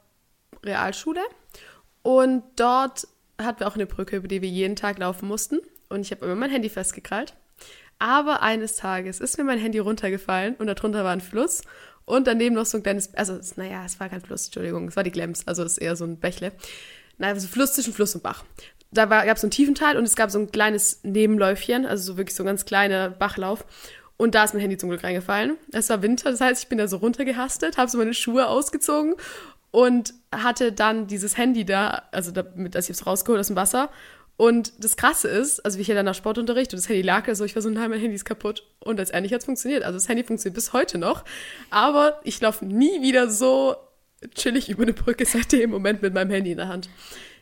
Realschule 0.64 1.20
und 2.02 2.42
dort 2.56 3.06
hatten 3.40 3.60
wir 3.60 3.68
auch 3.68 3.74
eine 3.74 3.86
Brücke, 3.86 4.16
über 4.16 4.28
die 4.28 4.42
wir 4.42 4.48
jeden 4.48 4.76
Tag 4.76 4.98
laufen 4.98 5.28
mussten. 5.28 5.60
Und 5.92 6.00
ich 6.00 6.10
habe 6.10 6.24
immer 6.24 6.34
mein 6.34 6.50
Handy 6.50 6.68
festgekrallt. 6.68 7.34
Aber 7.98 8.42
eines 8.42 8.76
Tages 8.76 9.20
ist 9.20 9.38
mir 9.38 9.44
mein 9.44 9.58
Handy 9.58 9.78
runtergefallen 9.78 10.56
und 10.56 10.66
darunter 10.66 11.04
war 11.04 11.12
ein 11.12 11.20
Fluss 11.20 11.62
und 12.04 12.26
daneben 12.26 12.56
noch 12.56 12.66
so 12.66 12.78
ein 12.78 12.82
kleines, 12.82 13.14
also 13.14 13.38
naja, 13.56 13.84
es 13.84 14.00
war 14.00 14.08
kein 14.08 14.20
Fluss, 14.20 14.46
Entschuldigung, 14.46 14.88
es 14.88 14.96
war 14.96 15.04
die 15.04 15.12
Glems, 15.12 15.46
also 15.46 15.62
es 15.62 15.72
ist 15.72 15.78
eher 15.78 15.94
so 15.94 16.04
ein 16.04 16.18
Bächle. 16.18 16.52
Naja, 17.18 17.38
so 17.38 17.46
Fluss 17.46 17.74
zwischen 17.74 17.92
Fluss 17.92 18.14
und 18.14 18.22
Bach. 18.22 18.44
Da 18.90 19.06
gab 19.06 19.36
es 19.36 19.40
so 19.40 19.46
einen 19.46 19.52
tiefen 19.52 19.74
Teil 19.74 19.96
und 19.96 20.04
es 20.04 20.16
gab 20.16 20.30
so 20.30 20.38
ein 20.38 20.50
kleines 20.50 21.00
Nebenläufchen, 21.04 21.86
also 21.86 22.12
so 22.12 22.16
wirklich 22.18 22.34
so 22.34 22.42
ein 22.42 22.46
ganz 22.46 22.64
kleiner 22.64 23.08
Bachlauf. 23.08 23.64
Und 24.16 24.34
da 24.34 24.44
ist 24.44 24.52
mein 24.52 24.60
Handy 24.60 24.76
zum 24.76 24.90
Glück 24.90 25.02
reingefallen. 25.02 25.56
Es 25.72 25.88
war 25.88 26.02
Winter, 26.02 26.30
das 26.30 26.40
heißt, 26.40 26.62
ich 26.62 26.68
bin 26.68 26.78
da 26.78 26.88
so 26.88 26.98
runtergehastet, 26.98 27.78
habe 27.78 27.90
so 27.90 27.98
meine 27.98 28.14
Schuhe 28.14 28.48
ausgezogen 28.48 29.14
und 29.70 30.12
hatte 30.30 30.72
dann 30.72 31.06
dieses 31.06 31.38
Handy 31.38 31.64
da, 31.64 32.02
also 32.12 32.30
damit, 32.30 32.76
als 32.76 32.90
ich 32.90 32.96
es 32.96 33.06
rausgeholt 33.06 33.40
aus 33.40 33.46
dem 33.46 33.56
Wasser. 33.56 33.90
Und 34.36 34.72
das 34.82 34.96
Krasse 34.96 35.28
ist, 35.28 35.64
also 35.64 35.78
wie 35.78 35.82
ich 35.82 35.88
ja 35.88 35.94
dann 35.94 36.06
nach 36.06 36.14
Sportunterricht 36.14 36.72
und 36.72 36.78
das 36.78 36.88
Handy 36.88 37.02
lag 37.02 37.26
da 37.26 37.34
so, 37.34 37.44
ich 37.44 37.54
war 37.54 37.62
so, 37.62 37.70
nein, 37.70 37.90
mein 37.90 38.00
Handy 38.00 38.16
ist 38.16 38.24
kaputt. 38.24 38.66
Und 38.80 38.96
letztendlich 38.96 39.32
hat 39.32 39.40
es 39.40 39.44
funktioniert. 39.44 39.84
Also 39.84 39.98
das 39.98 40.08
Handy 40.08 40.24
funktioniert 40.24 40.54
bis 40.54 40.72
heute 40.72 40.98
noch. 40.98 41.24
Aber 41.70 42.20
ich 42.24 42.40
laufe 42.40 42.64
nie 42.64 43.02
wieder 43.02 43.30
so 43.30 43.76
chillig 44.34 44.68
über 44.68 44.82
eine 44.82 44.92
Brücke 44.92 45.24
seit 45.26 45.52
dem 45.52 45.70
Moment 45.70 46.02
mit 46.02 46.14
meinem 46.14 46.30
Handy 46.30 46.52
in 46.52 46.56
der 46.56 46.68
Hand. 46.68 46.88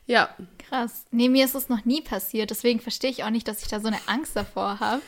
Ja, 0.07 0.35
Krass. 0.71 1.05
Nee, 1.11 1.29
mir 1.29 1.45
ist 1.45 1.57
es 1.57 1.69
noch 1.69 1.85
nie 1.85 2.01
passiert. 2.01 2.51
Deswegen 2.51 2.79
verstehe 2.79 3.11
ich 3.11 3.25
auch 3.25 3.31
nicht, 3.31 3.49
dass 3.49 3.61
ich 3.61 3.69
da 3.69 3.81
so 3.81 3.89
eine 3.89 3.99
Angst 4.07 4.37
davor 4.37 4.79
habe. 4.79 5.03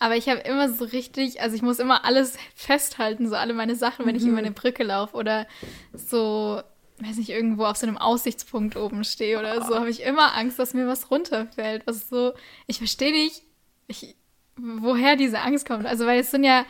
Aber 0.00 0.16
ich 0.16 0.28
habe 0.28 0.40
immer 0.40 0.68
so 0.68 0.84
richtig, 0.84 1.40
also 1.40 1.54
ich 1.54 1.62
muss 1.62 1.78
immer 1.78 2.04
alles 2.04 2.36
festhalten, 2.56 3.28
so 3.28 3.36
alle 3.36 3.54
meine 3.54 3.76
Sachen, 3.76 4.04
wenn 4.04 4.16
ich 4.16 4.24
über 4.24 4.38
eine 4.38 4.50
Brücke 4.50 4.82
laufe 4.82 5.16
oder 5.16 5.46
so, 5.94 6.60
weiß 6.98 7.16
nicht, 7.16 7.30
irgendwo 7.30 7.64
auf 7.64 7.76
so 7.76 7.86
einem 7.86 7.98
Aussichtspunkt 7.98 8.76
oben 8.76 9.04
stehe 9.04 9.38
oder 9.38 9.62
so, 9.62 9.76
habe 9.76 9.90
ich 9.90 10.02
immer 10.02 10.34
Angst, 10.34 10.58
dass 10.58 10.74
mir 10.74 10.86
was 10.86 11.10
runterfällt. 11.10 11.86
Was 11.86 12.08
so, 12.08 12.32
ich 12.66 12.78
verstehe 12.78 13.12
nicht, 13.12 13.42
ich, 13.86 14.16
woher 14.56 15.16
diese 15.16 15.40
Angst 15.40 15.66
kommt. 15.66 15.86
Also, 15.86 16.06
weil 16.06 16.20
es 16.20 16.30
sind 16.30 16.44
ja, 16.44 16.64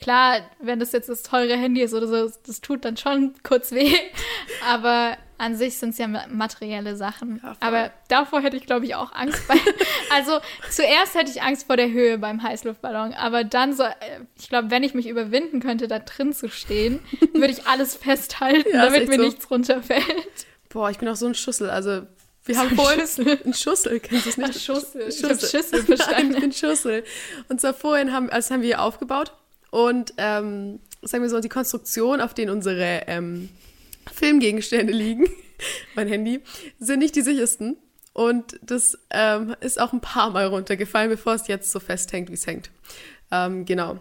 klar, 0.00 0.40
wenn 0.60 0.80
das 0.80 0.92
jetzt 0.92 1.08
das 1.08 1.22
teure 1.22 1.56
Handy 1.56 1.82
ist 1.82 1.94
oder 1.94 2.06
so, 2.06 2.32
das 2.44 2.60
tut 2.60 2.84
dann 2.84 2.96
schon 2.96 3.34
kurz 3.42 3.72
weh. 3.72 3.94
Aber 4.66 5.16
an 5.38 5.56
sich 5.56 5.78
sind 5.78 5.90
es 5.90 5.98
ja 5.98 6.08
ma- 6.08 6.26
materielle 6.28 6.96
Sachen. 6.96 7.40
Ja. 7.42 7.56
Aber 7.60 7.90
davor 8.08 8.40
hätte 8.42 8.56
ich, 8.56 8.66
glaube 8.66 8.84
ich, 8.86 8.94
auch 8.96 9.12
Angst. 9.12 9.46
Bei, 9.48 9.54
also 10.14 10.38
zuerst 10.70 11.14
hätte 11.14 11.30
ich 11.30 11.42
Angst 11.42 11.66
vor 11.66 11.76
der 11.76 11.90
Höhe 11.90 12.18
beim 12.18 12.42
Heißluftballon. 12.42 13.14
Aber 13.14 13.44
dann 13.44 13.72
so, 13.74 13.84
äh, 13.84 13.92
ich 14.38 14.48
glaube, 14.48 14.70
wenn 14.70 14.82
ich 14.82 14.94
mich 14.94 15.08
überwinden 15.08 15.60
könnte, 15.60 15.88
da 15.88 16.00
drin 16.00 16.32
zu 16.32 16.48
stehen, 16.50 17.00
würde 17.32 17.52
ich 17.52 17.66
alles 17.66 17.94
festhalten, 17.94 18.68
Ja, 18.74 18.84
damit 18.86 19.08
mir 19.08 19.16
so. 19.16 19.22
nichts 19.22 19.50
runterfällt. 19.50 20.04
boah, 20.68 20.90
ich 20.90 20.98
bin 20.98 21.08
auch 21.08 21.16
so 21.16 21.26
ein 21.26 21.34
Schussel. 21.34 21.70
Also, 21.70 22.02
wir 22.44 22.58
haben 22.58 22.70
ein 22.70 22.76
vorhin 22.76 23.00
Schüssel. 23.00 23.38
ein 23.44 23.54
Schussel, 23.54 24.00
kennst 24.00 24.26
du 24.26 24.30
es 24.30 24.36
nicht? 24.38 24.50
Ach, 24.56 24.60
Schussel. 24.60 25.02
Ich 25.08 25.22
hab 25.22 25.38
Schüssel 25.40 25.62
Nein, 25.72 25.84
verstanden. 25.86 26.32
ich 26.34 26.40
bin 26.40 26.52
Schussel. 26.52 27.04
Und 27.48 27.60
zwar 27.60 27.74
vorhin 27.74 28.12
haben, 28.12 28.30
also 28.30 28.54
haben 28.54 28.62
wir 28.62 28.80
aufgebaut 28.82 29.32
und 29.70 30.14
ähm, 30.16 30.80
sagen 31.02 31.22
wir 31.22 31.28
so, 31.30 31.40
die 31.40 31.48
Konstruktion, 31.50 32.20
auf 32.22 32.34
denen 32.34 32.50
unsere 32.50 33.02
ähm, 33.06 33.50
Filmgegenstände 34.12 34.92
liegen, 34.92 35.28
mein 35.94 36.08
Handy, 36.08 36.40
sind 36.78 37.00
nicht 37.00 37.16
die 37.16 37.22
sichersten. 37.22 37.76
Und 38.12 38.58
das 38.62 38.98
ähm, 39.10 39.54
ist 39.60 39.80
auch 39.80 39.92
ein 39.92 40.00
paar 40.00 40.30
Mal 40.30 40.46
runtergefallen, 40.46 41.08
bevor 41.08 41.34
es 41.34 41.46
jetzt 41.46 41.70
so 41.70 41.78
festhängt, 41.78 42.30
wie 42.30 42.34
es 42.34 42.46
hängt. 42.46 42.70
Ähm, 43.30 43.64
genau. 43.64 43.98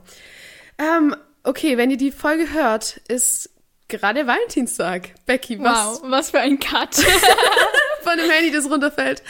Ähm, 0.80 1.16
okay, 1.44 1.78
wenn 1.78 1.92
ihr 1.92 1.98
die 1.98 2.12
Folge 2.12 2.52
hört, 2.52 2.98
ist 3.08 3.52
gerade 3.88 4.26
Valentinstag. 4.26 5.10
Becky, 5.26 5.60
was 5.60 6.02
Wow, 6.02 6.12
was 6.12 6.32
für 6.32 6.40
ein 6.40 6.60
Cut. 6.60 6.96
von 8.02 8.18
dem 8.18 8.30
Handy, 8.30 8.52
das 8.52 8.70
runterfällt, 8.70 9.22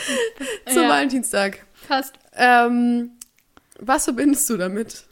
zum 0.72 0.84
Ja. 0.84 0.90
Valentinstag. 0.90 1.66
Fast 1.88 2.14
Ähm, 2.34 3.12
was 3.80 4.06
verbindest 4.06 4.50
du 4.50 4.58
damit? 4.58 5.04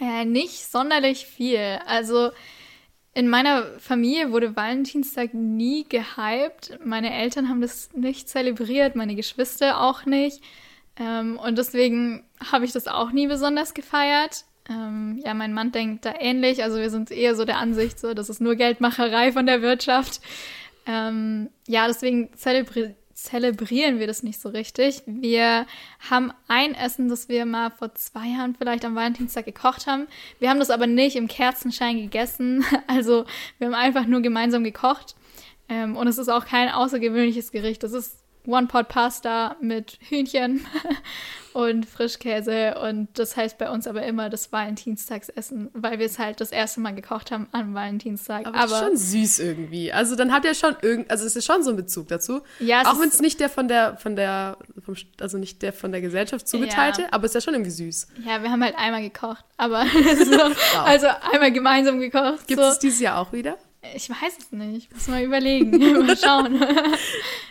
Äh, 0.00 0.24
nicht 0.24 0.70
sonderlich 0.70 1.26
viel. 1.26 1.78
Also 1.86 2.32
in 3.14 3.28
meiner 3.28 3.78
Familie 3.78 4.32
wurde 4.32 4.56
Valentinstag 4.56 5.34
nie 5.34 5.84
gehypt. 5.84 6.78
Meine 6.84 7.12
Eltern 7.12 7.48
haben 7.48 7.60
das 7.60 7.90
nicht 7.94 8.28
zelebriert, 8.28 8.96
meine 8.96 9.14
Geschwister 9.14 9.80
auch 9.80 10.06
nicht. 10.06 10.42
Ähm, 10.96 11.38
und 11.38 11.58
deswegen 11.58 12.24
habe 12.52 12.64
ich 12.64 12.72
das 12.72 12.88
auch 12.88 13.12
nie 13.12 13.26
besonders 13.26 13.74
gefeiert. 13.74 14.44
Ähm, 14.70 15.20
ja, 15.24 15.34
mein 15.34 15.52
Mann 15.52 15.72
denkt 15.72 16.04
da 16.04 16.14
ähnlich. 16.18 16.62
Also 16.62 16.78
wir 16.78 16.90
sind 16.90 17.10
eher 17.10 17.34
so 17.34 17.44
der 17.44 17.58
Ansicht, 17.58 17.98
so, 17.98 18.14
das 18.14 18.30
ist 18.30 18.40
nur 18.40 18.54
Geldmacherei 18.54 19.32
von 19.32 19.44
der 19.46 19.60
Wirtschaft. 19.60 20.20
Ähm, 20.86 21.50
ja, 21.66 21.86
deswegen 21.86 22.30
zelebri 22.34 22.94
zelebrieren 23.22 23.98
wir 23.98 24.06
das 24.06 24.22
nicht 24.22 24.40
so 24.40 24.48
richtig. 24.48 25.02
Wir 25.06 25.66
haben 26.10 26.32
ein 26.48 26.74
Essen, 26.74 27.08
das 27.08 27.28
wir 27.28 27.46
mal 27.46 27.70
vor 27.70 27.94
zwei 27.94 28.26
Jahren 28.26 28.54
vielleicht 28.54 28.84
am 28.84 28.94
Valentinstag 28.94 29.44
gekocht 29.44 29.86
haben. 29.86 30.06
Wir 30.38 30.50
haben 30.50 30.58
das 30.58 30.70
aber 30.70 30.86
nicht 30.86 31.16
im 31.16 31.28
Kerzenschein 31.28 31.96
gegessen. 31.96 32.64
Also 32.88 33.24
wir 33.58 33.68
haben 33.68 33.74
einfach 33.74 34.06
nur 34.06 34.20
gemeinsam 34.20 34.64
gekocht. 34.64 35.14
Ähm, 35.68 35.96
und 35.96 36.06
es 36.08 36.18
ist 36.18 36.28
auch 36.28 36.44
kein 36.44 36.68
außergewöhnliches 36.68 37.52
Gericht. 37.52 37.82
Das 37.82 37.92
ist 37.92 38.21
One-Pot-Pasta 38.46 39.56
mit 39.60 39.98
Hühnchen 40.08 40.66
und 41.52 41.86
Frischkäse. 41.86 42.74
Und 42.82 43.08
das 43.18 43.36
heißt 43.36 43.58
bei 43.58 43.70
uns 43.70 43.86
aber 43.86 44.02
immer 44.02 44.30
das 44.30 44.52
Valentinstagsessen, 44.52 45.70
weil 45.74 45.98
wir 45.98 46.06
es 46.06 46.18
halt 46.18 46.40
das 46.40 46.50
erste 46.50 46.80
Mal 46.80 46.94
gekocht 46.94 47.30
haben 47.30 47.48
am 47.52 47.74
Valentinstag. 47.74 48.46
Aber, 48.46 48.64
es 48.64 48.72
ist 48.72 48.78
schon 48.78 48.96
süß 48.96 49.38
irgendwie. 49.40 49.92
Also 49.92 50.16
dann 50.16 50.32
habt 50.32 50.44
ihr 50.44 50.54
schon 50.54 50.76
irgend, 50.82 51.10
also 51.10 51.24
es 51.26 51.36
ist 51.36 51.44
schon 51.44 51.62
so 51.62 51.70
ein 51.70 51.76
Bezug 51.76 52.08
dazu. 52.08 52.40
Ja, 52.58 52.82
es 52.82 52.88
Auch 52.88 53.00
wenn 53.00 53.08
es 53.08 53.20
nicht 53.20 53.40
der 53.40 53.48
von 53.48 53.68
der, 53.68 53.96
von 53.96 54.16
der, 54.16 54.56
vom, 54.84 54.94
also 55.20 55.38
nicht 55.38 55.62
der 55.62 55.72
von 55.72 55.92
der 55.92 56.00
Gesellschaft 56.00 56.48
zugeteilte, 56.48 57.02
Ja. 57.02 57.08
aber 57.10 57.24
es 57.24 57.30
ist 57.30 57.34
ja 57.34 57.40
schon 57.42 57.54
irgendwie 57.54 57.70
süß. 57.70 58.08
Ja, 58.26 58.42
wir 58.42 58.50
haben 58.50 58.62
halt 58.62 58.76
einmal 58.76 59.02
gekocht, 59.02 59.44
aber 59.56 59.84
so, 60.24 60.80
also 60.84 61.06
einmal 61.32 61.52
gemeinsam 61.52 62.00
gekocht. 62.00 62.46
Gibt 62.46 62.60
so. 62.60 62.66
es 62.68 62.78
dieses 62.78 63.00
Jahr 63.00 63.18
auch 63.18 63.32
wieder? 63.32 63.56
Ich 63.94 64.08
weiß 64.08 64.38
es 64.38 64.52
nicht. 64.52 64.92
Muss 64.92 65.08
mal 65.08 65.22
überlegen. 65.22 65.70
mal 66.06 66.16
schauen. 66.16 66.64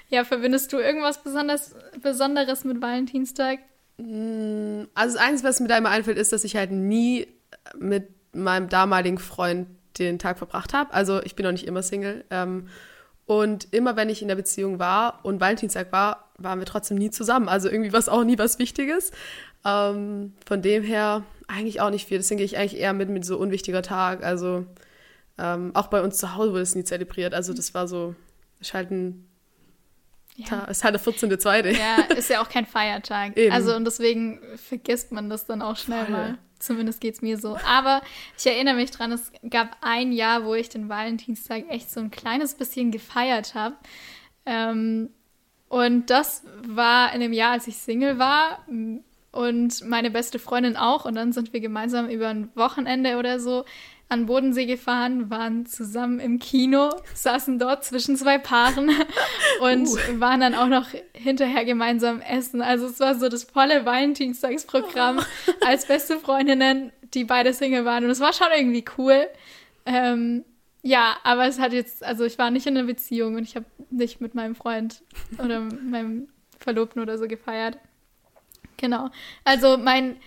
ja, 0.09 0.23
verbindest 0.23 0.71
du 0.71 0.77
irgendwas 0.77 1.21
besonders, 1.21 1.75
Besonderes 2.01 2.63
mit 2.63 2.81
Valentinstag? 2.81 3.59
Mm, 3.97 4.83
also 4.93 5.17
das 5.17 5.23
Einzige, 5.23 5.49
was 5.49 5.59
mir 5.59 5.67
da 5.67 5.77
immer 5.77 5.89
einfällt, 5.89 6.17
ist, 6.17 6.31
dass 6.31 6.43
ich 6.43 6.55
halt 6.55 6.71
nie 6.71 7.27
mit 7.77 8.07
meinem 8.33 8.69
damaligen 8.69 9.17
Freund 9.17 9.67
den 9.99 10.19
Tag 10.19 10.37
verbracht 10.37 10.73
habe. 10.73 10.93
Also 10.93 11.21
ich 11.23 11.35
bin 11.35 11.45
noch 11.45 11.51
nicht 11.51 11.67
immer 11.67 11.83
Single. 11.83 12.23
Ähm, 12.29 12.69
und 13.25 13.73
immer 13.73 13.95
wenn 13.95 14.09
ich 14.09 14.21
in 14.21 14.27
der 14.27 14.35
Beziehung 14.35 14.79
war 14.79 15.19
und 15.23 15.39
Valentinstag 15.41 15.91
war, 15.91 16.31
waren 16.37 16.59
wir 16.59 16.65
trotzdem 16.65 16.97
nie 16.97 17.11
zusammen. 17.11 17.49
Also 17.49 17.69
irgendwie 17.69 17.93
war 17.93 17.99
es 17.99 18.09
auch 18.09 18.23
nie 18.23 18.37
was 18.37 18.57
Wichtiges. 18.57 19.11
Ähm, 19.65 20.33
von 20.45 20.61
dem 20.61 20.83
her 20.83 21.23
eigentlich 21.47 21.81
auch 21.81 21.89
nicht 21.89 22.07
viel. 22.07 22.17
Deswegen 22.17 22.37
gehe 22.37 22.45
ich 22.45 22.57
eigentlich 22.57 22.79
eher 22.79 22.93
mit 22.93 23.09
mit 23.09 23.25
so 23.25 23.37
unwichtiger 23.37 23.81
Tag. 23.81 24.23
Also 24.23 24.65
ähm, 25.37 25.71
auch 25.75 25.87
bei 25.87 26.01
uns 26.01 26.17
zu 26.17 26.35
Hause 26.35 26.51
wurde 26.51 26.61
es 26.61 26.75
nie 26.75 26.83
zelebriert. 26.83 27.33
Also 27.33 27.53
das 27.53 27.73
war 27.73 27.87
so, 27.87 28.15
ist 28.59 28.73
halt 28.73 28.91
ein 28.91 29.27
ja. 30.35 30.63
ist 30.63 30.83
halt 30.83 30.95
der 30.95 31.01
14.2. 31.01 31.77
Ja, 31.77 32.15
ist 32.15 32.29
ja 32.29 32.41
auch 32.41 32.49
kein 32.49 32.65
Feiertag. 32.65 33.33
Eben. 33.37 33.53
Also 33.53 33.75
und 33.75 33.85
deswegen 33.85 34.39
vergisst 34.55 35.11
man 35.11 35.29
das 35.29 35.45
dann 35.45 35.61
auch 35.61 35.77
schnell 35.77 36.05
Voll. 36.05 36.11
mal. 36.11 36.37
Zumindest 36.59 37.01
geht 37.01 37.15
es 37.15 37.21
mir 37.21 37.37
so. 37.37 37.57
Aber 37.67 38.01
ich 38.37 38.45
erinnere 38.45 38.75
mich 38.75 38.91
dran, 38.91 39.11
es 39.11 39.31
gab 39.49 39.77
ein 39.81 40.11
Jahr, 40.11 40.45
wo 40.45 40.53
ich 40.53 40.69
den 40.69 40.89
Valentinstag 40.89 41.65
echt 41.69 41.89
so 41.89 41.99
ein 41.99 42.11
kleines 42.11 42.53
bisschen 42.53 42.91
gefeiert 42.91 43.55
habe. 43.55 43.75
Ähm, 44.45 45.09
und 45.69 46.09
das 46.09 46.43
war 46.67 47.13
in 47.13 47.21
dem 47.21 47.33
Jahr, 47.33 47.53
als 47.53 47.67
ich 47.67 47.77
Single 47.77 48.19
war 48.19 48.63
und 49.31 49.85
meine 49.85 50.11
beste 50.11 50.37
Freundin 50.37 50.77
auch. 50.77 51.05
Und 51.05 51.15
dann 51.15 51.31
sind 51.31 51.51
wir 51.51 51.61
gemeinsam 51.61 52.09
über 52.09 52.27
ein 52.27 52.49
Wochenende 52.55 53.17
oder 53.17 53.39
so 53.39 53.65
an 54.11 54.25
Bodensee 54.25 54.65
gefahren, 54.65 55.29
waren 55.29 55.65
zusammen 55.65 56.19
im 56.19 56.37
Kino, 56.37 56.89
saßen 57.13 57.57
dort 57.59 57.85
zwischen 57.85 58.17
zwei 58.17 58.37
Paaren 58.37 58.89
und 59.61 59.87
uh. 59.87 60.19
waren 60.19 60.41
dann 60.41 60.53
auch 60.53 60.67
noch 60.67 60.87
hinterher 61.13 61.63
gemeinsam 61.63 62.19
essen. 62.19 62.61
Also 62.61 62.87
es 62.87 62.99
war 62.99 63.15
so 63.15 63.29
das 63.29 63.45
volle 63.45 63.85
Valentinstagsprogramm 63.85 65.19
oh. 65.19 65.51
als 65.65 65.85
beste 65.85 66.19
Freundinnen, 66.19 66.91
die 67.13 67.23
beide 67.23 67.53
Single 67.53 67.85
waren. 67.85 68.03
Und 68.03 68.09
es 68.09 68.19
war 68.19 68.33
schon 68.33 68.47
irgendwie 68.53 68.83
cool. 68.97 69.27
Ähm, 69.85 70.43
ja, 70.83 71.15
aber 71.23 71.45
es 71.47 71.57
hat 71.57 71.71
jetzt, 71.71 72.03
also 72.03 72.25
ich 72.25 72.37
war 72.37 72.51
nicht 72.51 72.67
in 72.67 72.77
einer 72.77 72.87
Beziehung 72.87 73.35
und 73.35 73.43
ich 73.43 73.55
habe 73.55 73.65
nicht 73.91 74.19
mit 74.19 74.35
meinem 74.35 74.55
Freund 74.55 75.03
oder 75.37 75.61
meinem 75.61 76.27
Verlobten 76.59 77.01
oder 77.01 77.17
so 77.17 77.29
gefeiert. 77.29 77.77
Genau. 78.75 79.09
Also 79.45 79.77
mein, 79.77 80.17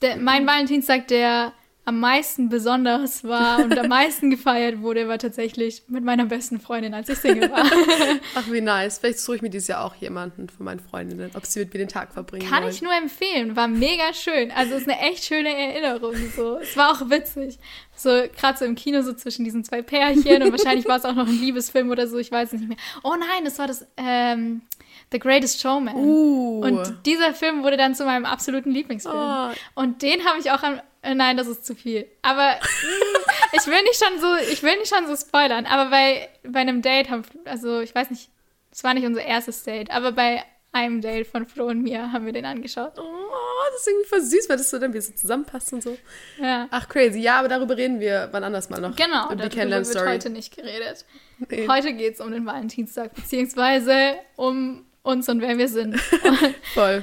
der, 0.00 0.16
mein 0.16 0.46
Valentinstag, 0.46 1.08
der 1.08 1.52
am 1.90 1.98
meisten 1.98 2.48
besonders 2.48 3.24
war 3.24 3.64
und 3.64 3.76
am 3.76 3.88
meisten 3.88 4.30
gefeiert 4.30 4.80
wurde, 4.80 5.08
war 5.08 5.18
tatsächlich 5.18 5.82
mit 5.88 6.04
meiner 6.04 6.24
besten 6.24 6.60
Freundin, 6.60 6.94
als 6.94 7.08
ich 7.08 7.18
Single 7.18 7.50
war. 7.50 7.64
Ach, 8.36 8.44
wie 8.48 8.60
nice. 8.60 8.98
Vielleicht 8.98 9.18
suche 9.18 9.36
ich 9.36 9.42
mir 9.42 9.50
dieses 9.50 9.66
Jahr 9.66 9.84
auch 9.84 9.96
jemanden 9.96 10.48
von 10.48 10.66
meinen 10.66 10.78
Freundinnen, 10.78 11.32
ob 11.34 11.44
sie 11.44 11.58
mit 11.58 11.74
mir 11.74 11.78
den 11.78 11.88
Tag 11.88 12.12
verbringen 12.12 12.48
Kann 12.48 12.62
wollen. 12.62 12.72
ich 12.72 12.80
nur 12.80 12.94
empfehlen. 12.94 13.56
War 13.56 13.66
mega 13.66 14.14
schön. 14.14 14.52
Also 14.52 14.74
es 14.74 14.82
ist 14.82 14.88
eine 14.88 15.00
echt 15.00 15.24
schöne 15.24 15.48
Erinnerung. 15.48 16.14
So. 16.36 16.58
Es 16.58 16.76
war 16.76 16.92
auch 16.92 17.10
witzig. 17.10 17.58
So 17.96 18.10
gerade 18.38 18.56
so 18.56 18.64
im 18.64 18.76
Kino 18.76 19.02
so 19.02 19.12
zwischen 19.12 19.44
diesen 19.44 19.64
zwei 19.64 19.82
Pärchen 19.82 20.44
und 20.44 20.52
wahrscheinlich 20.52 20.86
war 20.86 20.98
es 20.98 21.04
auch 21.04 21.16
noch 21.16 21.26
ein 21.26 21.40
Liebesfilm 21.40 21.90
oder 21.90 22.06
so, 22.06 22.18
ich 22.18 22.30
weiß 22.30 22.52
nicht 22.52 22.68
mehr. 22.68 22.78
Oh 23.02 23.16
nein, 23.18 23.44
das 23.44 23.58
war 23.58 23.66
das 23.66 23.84
ähm, 23.96 24.62
The 25.10 25.18
Greatest 25.18 25.60
Showman. 25.60 25.96
Uh. 25.96 26.60
Und 26.60 27.04
dieser 27.04 27.34
Film 27.34 27.64
wurde 27.64 27.76
dann 27.76 27.96
zu 27.96 28.04
meinem 28.04 28.24
absoluten 28.24 28.70
Lieblingsfilm. 28.70 29.16
Oh. 29.16 29.50
Und 29.74 30.02
den 30.02 30.24
habe 30.24 30.38
ich 30.38 30.52
auch 30.52 30.62
am 30.62 30.80
nein, 31.02 31.36
das 31.36 31.46
ist 31.46 31.64
zu 31.64 31.74
viel. 31.74 32.06
Aber 32.22 32.42
mh, 32.42 32.56
mm, 32.56 33.30
ich 33.52 33.66
will 33.66 33.82
nicht 33.82 34.02
schon 34.02 34.20
so, 34.20 34.52
ich 34.52 34.62
will 34.62 34.76
nicht 34.78 34.94
schon 34.94 35.06
so 35.06 35.16
spoilern. 35.16 35.66
Aber 35.66 35.90
bei, 35.90 36.28
bei 36.42 36.60
einem 36.60 36.82
Date 36.82 37.10
haben, 37.10 37.22
also 37.44 37.80
ich 37.80 37.94
weiß 37.94 38.10
nicht, 38.10 38.30
es 38.70 38.84
war 38.84 38.94
nicht 38.94 39.06
unser 39.06 39.22
erstes 39.22 39.64
Date, 39.64 39.90
aber 39.90 40.12
bei 40.12 40.44
einem 40.72 41.00
Date 41.00 41.26
von 41.26 41.46
Flo 41.46 41.66
und 41.66 41.82
mir 41.82 42.12
haben 42.12 42.26
wir 42.26 42.32
den 42.32 42.44
angeschaut. 42.44 42.92
Oh, 42.96 43.70
das 43.70 43.80
ist 43.80 43.88
irgendwie 43.88 44.08
voll 44.08 44.20
süß, 44.20 44.48
weil 44.48 44.56
das 44.56 44.70
so 44.70 44.78
dann 44.78 44.94
wie 44.94 45.00
so 45.00 45.12
zusammenpasst 45.12 45.72
und 45.72 45.82
so. 45.82 45.96
Ja. 46.40 46.68
Ach, 46.70 46.88
crazy. 46.88 47.18
Ja, 47.18 47.40
aber 47.40 47.48
darüber 47.48 47.76
reden 47.76 47.98
wir 47.98 48.28
wann 48.30 48.44
anders 48.44 48.70
mal 48.70 48.80
noch. 48.80 48.94
Genau, 48.94 49.34
darüber 49.34 49.86
wird 49.86 50.06
heute 50.06 50.30
nicht 50.30 50.54
geredet. 50.54 51.04
Nee. 51.48 51.66
Heute 51.68 51.92
geht 51.94 52.14
es 52.14 52.20
um 52.20 52.30
den 52.30 52.46
Valentinstag, 52.46 53.14
beziehungsweise 53.14 54.14
um 54.36 54.86
uns 55.02 55.28
und 55.28 55.40
wer 55.40 55.58
wir 55.58 55.68
sind. 55.68 55.98
voll. 56.74 57.02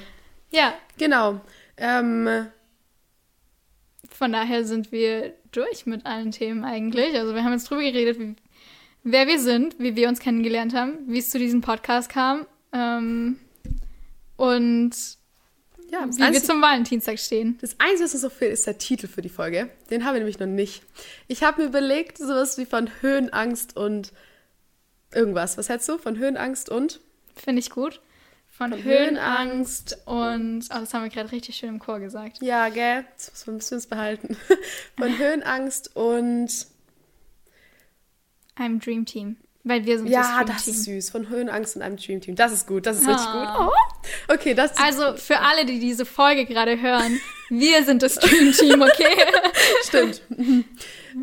Ja. 0.51 0.73
Genau. 0.97 1.41
Ähm, 1.75 2.47
von 4.17 4.31
daher 4.31 4.65
sind 4.65 4.91
wir 4.91 5.33
durch 5.51 5.85
mit 5.85 6.07
allen 6.07 6.31
Themen 6.31 6.63
eigentlich. 6.63 7.15
Also 7.15 7.35
wir 7.35 7.43
haben 7.43 7.53
jetzt 7.53 7.69
drüber 7.69 7.83
geredet, 7.83 8.19
wie, 8.19 8.35
wer 9.03 9.27
wir 9.27 9.39
sind, 9.39 9.77
wie 9.77 9.95
wir 9.95 10.09
uns 10.09 10.19
kennengelernt 10.19 10.73
haben, 10.73 10.97
wie 11.07 11.19
es 11.19 11.29
zu 11.29 11.37
diesem 11.37 11.61
Podcast 11.61 12.09
kam 12.09 12.47
ähm, 12.73 13.37
und 14.35 14.91
ja, 15.91 16.05
wie 16.09 16.33
wir 16.33 16.43
zum 16.43 16.61
Valentinstag 16.61 17.19
stehen. 17.19 17.59
Das 17.61 17.79
Einzige, 17.79 18.05
was 18.05 18.15
uns 18.15 18.23
noch 18.23 18.31
fehlt, 18.31 18.53
ist 18.53 18.65
der 18.65 18.79
Titel 18.79 19.07
für 19.07 19.21
die 19.21 19.29
Folge. 19.29 19.69
Den 19.91 20.03
haben 20.03 20.15
wir 20.15 20.19
nämlich 20.19 20.39
noch 20.39 20.47
nicht. 20.47 20.81
Ich 21.27 21.43
habe 21.43 21.61
mir 21.61 21.67
überlegt, 21.67 22.17
sowas 22.17 22.57
wie 22.57 22.65
von 22.65 22.89
Höhenangst 23.01 23.77
und 23.77 24.11
irgendwas. 25.13 25.59
Was 25.59 25.69
hältst 25.69 25.87
du? 25.89 25.99
Von 25.99 26.17
Höhenangst 26.17 26.69
und? 26.69 27.01
Finde 27.35 27.59
ich 27.59 27.69
gut. 27.69 28.01
Von, 28.57 28.83
Höhenangst 28.83 29.99
und, 30.05 30.65
oh, 30.71 30.79
das 30.79 30.91
haben 30.91 31.03
wir 31.03 31.11
gerade 31.11 31.31
richtig 31.31 31.57
schön 31.57 31.69
im 31.69 31.79
Chor 31.79 31.99
gesagt. 31.99 32.39
Ja, 32.41 32.69
gell? 32.69 33.05
Das 33.15 33.45
müssen 33.45 33.69
wir 33.69 33.75
uns 33.75 33.85
behalten. 33.85 34.35
Von 34.97 35.15
Höhenangst 35.15 35.95
und 35.95 36.49
einem 38.55 38.79
Dream 38.79 39.05
Team. 39.05 39.37
Weil 39.63 39.85
wir 39.85 39.99
sind 39.99 40.07
ja, 40.07 40.21
das 40.21 40.27
Dream 40.27 40.37
Team. 40.37 40.47
Ja, 40.47 40.53
das 40.53 40.67
ist 40.67 40.83
süß. 40.85 41.09
Von 41.11 41.29
Höhenangst 41.29 41.75
und 41.75 41.83
einem 41.83 41.97
Dream 41.97 42.19
Team. 42.19 42.35
Das 42.35 42.51
ist 42.51 42.65
gut. 42.65 42.87
Das 42.87 42.99
ist 42.99 43.07
oh. 43.07 43.11
richtig 43.11 43.31
gut. 43.31 43.47
Oh. 43.59 44.33
Okay, 44.33 44.55
das 44.55 44.75
Also 44.77 45.15
für 45.17 45.39
alle, 45.39 45.65
die 45.65 45.79
diese 45.79 46.05
Folge 46.05 46.45
gerade 46.45 46.81
hören, 46.81 47.19
wir 47.49 47.83
sind 47.83 48.01
das 48.01 48.15
Dream 48.15 48.53
Team, 48.53 48.81
okay? 48.81 49.17
Stimmt. 49.83 50.23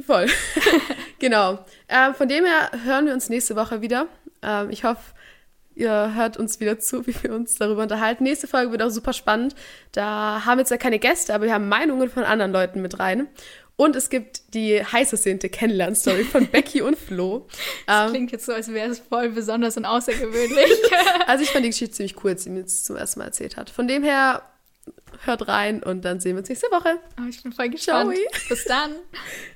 Voll. 0.06 0.26
genau. 1.18 1.64
Äh, 1.88 2.12
von 2.12 2.28
dem 2.28 2.44
her 2.44 2.70
hören 2.84 3.06
wir 3.06 3.12
uns 3.12 3.28
nächste 3.28 3.56
Woche 3.56 3.80
wieder. 3.80 4.06
Ähm, 4.40 4.70
ich 4.70 4.84
hoffe, 4.84 5.13
Ihr 5.74 6.14
hört 6.14 6.36
uns 6.36 6.60
wieder 6.60 6.78
zu, 6.78 7.06
wie 7.06 7.14
wir 7.22 7.34
uns 7.34 7.56
darüber 7.56 7.82
unterhalten. 7.82 8.24
Nächste 8.24 8.46
Folge 8.46 8.72
wird 8.72 8.82
auch 8.82 8.90
super 8.90 9.12
spannend. 9.12 9.54
Da 9.92 10.44
haben 10.44 10.58
wir 10.58 10.62
jetzt 10.62 10.70
ja 10.70 10.76
keine 10.76 10.98
Gäste, 10.98 11.34
aber 11.34 11.46
wir 11.46 11.54
haben 11.54 11.68
Meinungen 11.68 12.08
von 12.10 12.24
anderen 12.24 12.52
Leuten 12.52 12.80
mit 12.80 12.98
rein. 12.98 13.28
Und 13.76 13.96
es 13.96 14.08
gibt 14.08 14.54
die 14.54 14.84
heiß 14.84 15.10
ersehnte 15.12 15.48
Kennenlern-Story 15.48 16.24
von 16.24 16.46
Becky 16.52 16.80
und 16.80 16.96
Flo. 16.96 17.48
Das 17.86 18.06
ähm, 18.06 18.10
klingt 18.12 18.32
jetzt 18.32 18.46
so, 18.46 18.52
als 18.52 18.72
wäre 18.72 18.90
es 18.90 19.00
voll 19.00 19.30
besonders 19.30 19.76
und 19.76 19.84
außergewöhnlich. 19.84 20.70
also 21.26 21.42
ich 21.42 21.50
fand 21.50 21.64
die 21.64 21.70
Geschichte 21.70 21.96
ziemlich 21.96 22.22
cool, 22.22 22.32
als 22.32 22.44
sie 22.44 22.50
mir 22.50 22.60
jetzt 22.60 22.84
zum 22.84 22.94
ersten 22.96 23.18
Mal 23.18 23.26
erzählt 23.26 23.56
hat. 23.56 23.70
Von 23.70 23.88
dem 23.88 24.04
her, 24.04 24.42
hört 25.24 25.48
rein 25.48 25.82
und 25.82 26.04
dann 26.04 26.20
sehen 26.20 26.34
wir 26.36 26.40
uns 26.40 26.48
nächste 26.48 26.70
Woche. 26.70 26.98
Oh, 27.18 27.28
ich 27.28 27.42
bin 27.42 27.52
voll 27.52 27.68
gespannt. 27.68 28.14
Ciao. 28.14 28.48
Bis 28.48 28.64
dann. 28.64 28.92